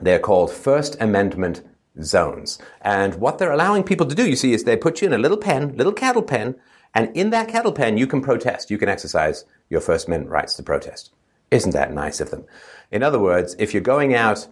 They're 0.00 0.18
called 0.18 0.50
First 0.50 0.96
Amendment 1.00 1.62
zones. 2.02 2.58
And 2.80 3.16
what 3.16 3.38
they're 3.38 3.52
allowing 3.52 3.84
people 3.84 4.06
to 4.06 4.14
do, 4.14 4.28
you 4.28 4.36
see, 4.36 4.52
is 4.52 4.64
they 4.64 4.76
put 4.76 5.00
you 5.00 5.06
in 5.06 5.12
a 5.12 5.18
little 5.18 5.36
pen, 5.36 5.76
little 5.76 5.92
cattle 5.92 6.22
pen, 6.22 6.56
and 6.94 7.14
in 7.16 7.30
that 7.30 7.48
cattle 7.48 7.72
pen 7.72 7.98
you 7.98 8.06
can 8.06 8.20
protest. 8.20 8.70
You 8.70 8.78
can 8.78 8.88
exercise 8.88 9.44
your 9.68 9.80
First 9.80 10.06
Amendment 10.06 10.32
rights 10.32 10.54
to 10.54 10.62
protest. 10.62 11.10
Isn't 11.50 11.72
that 11.72 11.92
nice 11.92 12.20
of 12.20 12.30
them? 12.30 12.44
In 12.90 13.02
other 13.02 13.18
words, 13.18 13.54
if 13.58 13.72
you're 13.72 13.82
going 13.82 14.14
out 14.14 14.48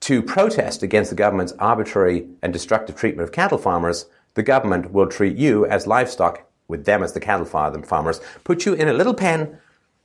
to 0.00 0.22
protest 0.22 0.82
against 0.82 1.10
the 1.10 1.16
government's 1.16 1.52
arbitrary 1.58 2.28
and 2.42 2.52
destructive 2.52 2.96
treatment 2.96 3.26
of 3.26 3.32
cattle 3.32 3.58
farmers, 3.58 4.06
the 4.34 4.42
government 4.42 4.92
will 4.92 5.06
treat 5.06 5.36
you 5.36 5.64
as 5.66 5.86
livestock, 5.86 6.46
with 6.68 6.84
them 6.84 7.02
as 7.02 7.12
the 7.12 7.20
cattle 7.20 7.46
farmers, 7.46 8.20
put 8.42 8.66
you 8.66 8.74
in 8.74 8.88
a 8.88 8.92
little 8.92 9.14
pen, 9.14 9.58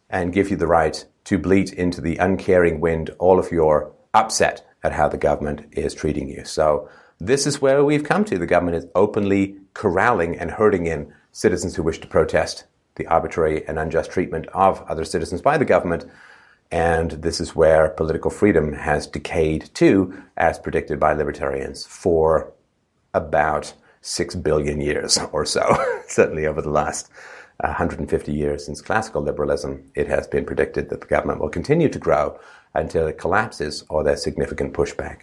and 0.10 0.34
give 0.34 0.50
you 0.50 0.58
the 0.58 0.68
right 0.68 1.06
to 1.26 1.38
bleat 1.38 1.72
into 1.74 2.02
the 2.02 2.18
uncaring 2.18 2.80
wind 2.80 3.10
all 3.20 3.40
of 3.40 3.52
your 3.52 3.94
upset 4.14 4.66
at 4.84 4.94
how 4.94 5.08
the 5.08 5.18
government 5.18 5.66
is 5.72 5.94
treating 5.94 6.30
you. 6.30 6.44
So 6.46 6.90
this 7.20 7.46
is 7.46 7.62
where 7.62 7.84
we've 7.84 8.04
come 8.04 8.26
to. 8.26 8.38
The 8.38 8.46
government 8.46 8.78
is 8.78 8.88
openly 8.96 9.58
corralling 9.74 10.38
and 10.38 10.52
herding 10.52 10.88
in 10.88 11.14
citizens 11.32 11.76
who 11.76 11.84
wish 11.84 12.00
to 12.00 12.08
protest 12.08 12.66
the 13.00 13.08
arbitrary 13.08 13.68
and 13.68 13.80
unjust 13.80 14.12
treatment 14.12 14.46
of 14.54 14.84
other 14.84 15.04
citizens 15.04 15.42
by 15.42 15.58
the 15.58 15.66
government. 15.66 16.06
And 16.72 17.12
this 17.12 17.42
is 17.42 17.56
where 17.56 17.90
political 17.90 18.30
freedom 18.30 18.74
has 18.74 19.08
decayed 19.08 19.72
too, 19.74 20.22
as 20.38 20.60
predicted 20.60 21.00
by 21.00 21.14
libertarians, 21.14 21.88
for 21.88 22.54
about 23.16 23.74
six 24.02 24.36
billion 24.36 24.80
years 24.80 25.18
or 25.32 25.46
so. 25.46 25.76
Certainly 26.08 26.46
over 26.46 26.62
the 26.62 26.70
last 26.70 27.10
150 27.62 28.32
years 28.32 28.66
since 28.66 28.82
classical 28.82 29.24
liberalism, 29.24 29.84
it 29.96 30.08
has 30.08 30.28
been 30.28 30.46
predicted 30.46 30.90
that 30.90 31.02
the 31.02 31.08
government 31.08 31.40
will 31.40 31.50
continue 31.50 31.90
to 31.90 32.00
grow 32.00 32.40
until 32.76 33.08
it 33.08 33.18
collapses 33.18 33.84
or 33.90 34.04
there's 34.04 34.24
significant 34.24 34.74
pushback. 34.74 35.22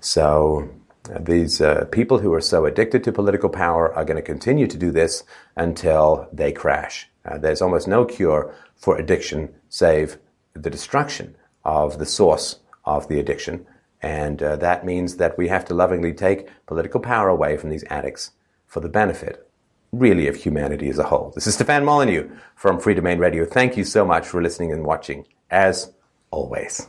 So 0.00 0.68
uh, 0.68 0.81
these 1.20 1.60
uh, 1.60 1.86
people 1.90 2.18
who 2.18 2.32
are 2.32 2.40
so 2.40 2.64
addicted 2.64 3.02
to 3.04 3.12
political 3.12 3.48
power 3.48 3.92
are 3.94 4.04
going 4.04 4.16
to 4.16 4.22
continue 4.22 4.66
to 4.66 4.78
do 4.78 4.90
this 4.90 5.24
until 5.56 6.28
they 6.32 6.52
crash. 6.52 7.08
Uh, 7.24 7.38
there's 7.38 7.62
almost 7.62 7.88
no 7.88 8.04
cure 8.04 8.54
for 8.76 8.96
addiction 8.96 9.52
save 9.68 10.18
the 10.54 10.70
destruction 10.70 11.34
of 11.64 11.98
the 11.98 12.06
source 12.06 12.58
of 12.84 13.08
the 13.08 13.18
addiction. 13.18 13.66
And 14.00 14.42
uh, 14.42 14.56
that 14.56 14.84
means 14.84 15.16
that 15.16 15.38
we 15.38 15.48
have 15.48 15.64
to 15.66 15.74
lovingly 15.74 16.12
take 16.12 16.48
political 16.66 17.00
power 17.00 17.28
away 17.28 17.56
from 17.56 17.70
these 17.70 17.84
addicts 17.88 18.32
for 18.66 18.80
the 18.80 18.88
benefit, 18.88 19.48
really, 19.92 20.26
of 20.26 20.36
humanity 20.36 20.88
as 20.88 20.98
a 20.98 21.04
whole. 21.04 21.30
This 21.34 21.46
is 21.46 21.54
Stefan 21.54 21.84
Molyneux 21.84 22.28
from 22.56 22.80
Freedomain 22.80 23.18
Radio. 23.18 23.44
Thank 23.44 23.76
you 23.76 23.84
so 23.84 24.04
much 24.04 24.26
for 24.26 24.42
listening 24.42 24.72
and 24.72 24.84
watching, 24.84 25.26
as 25.50 25.92
always. 26.30 26.88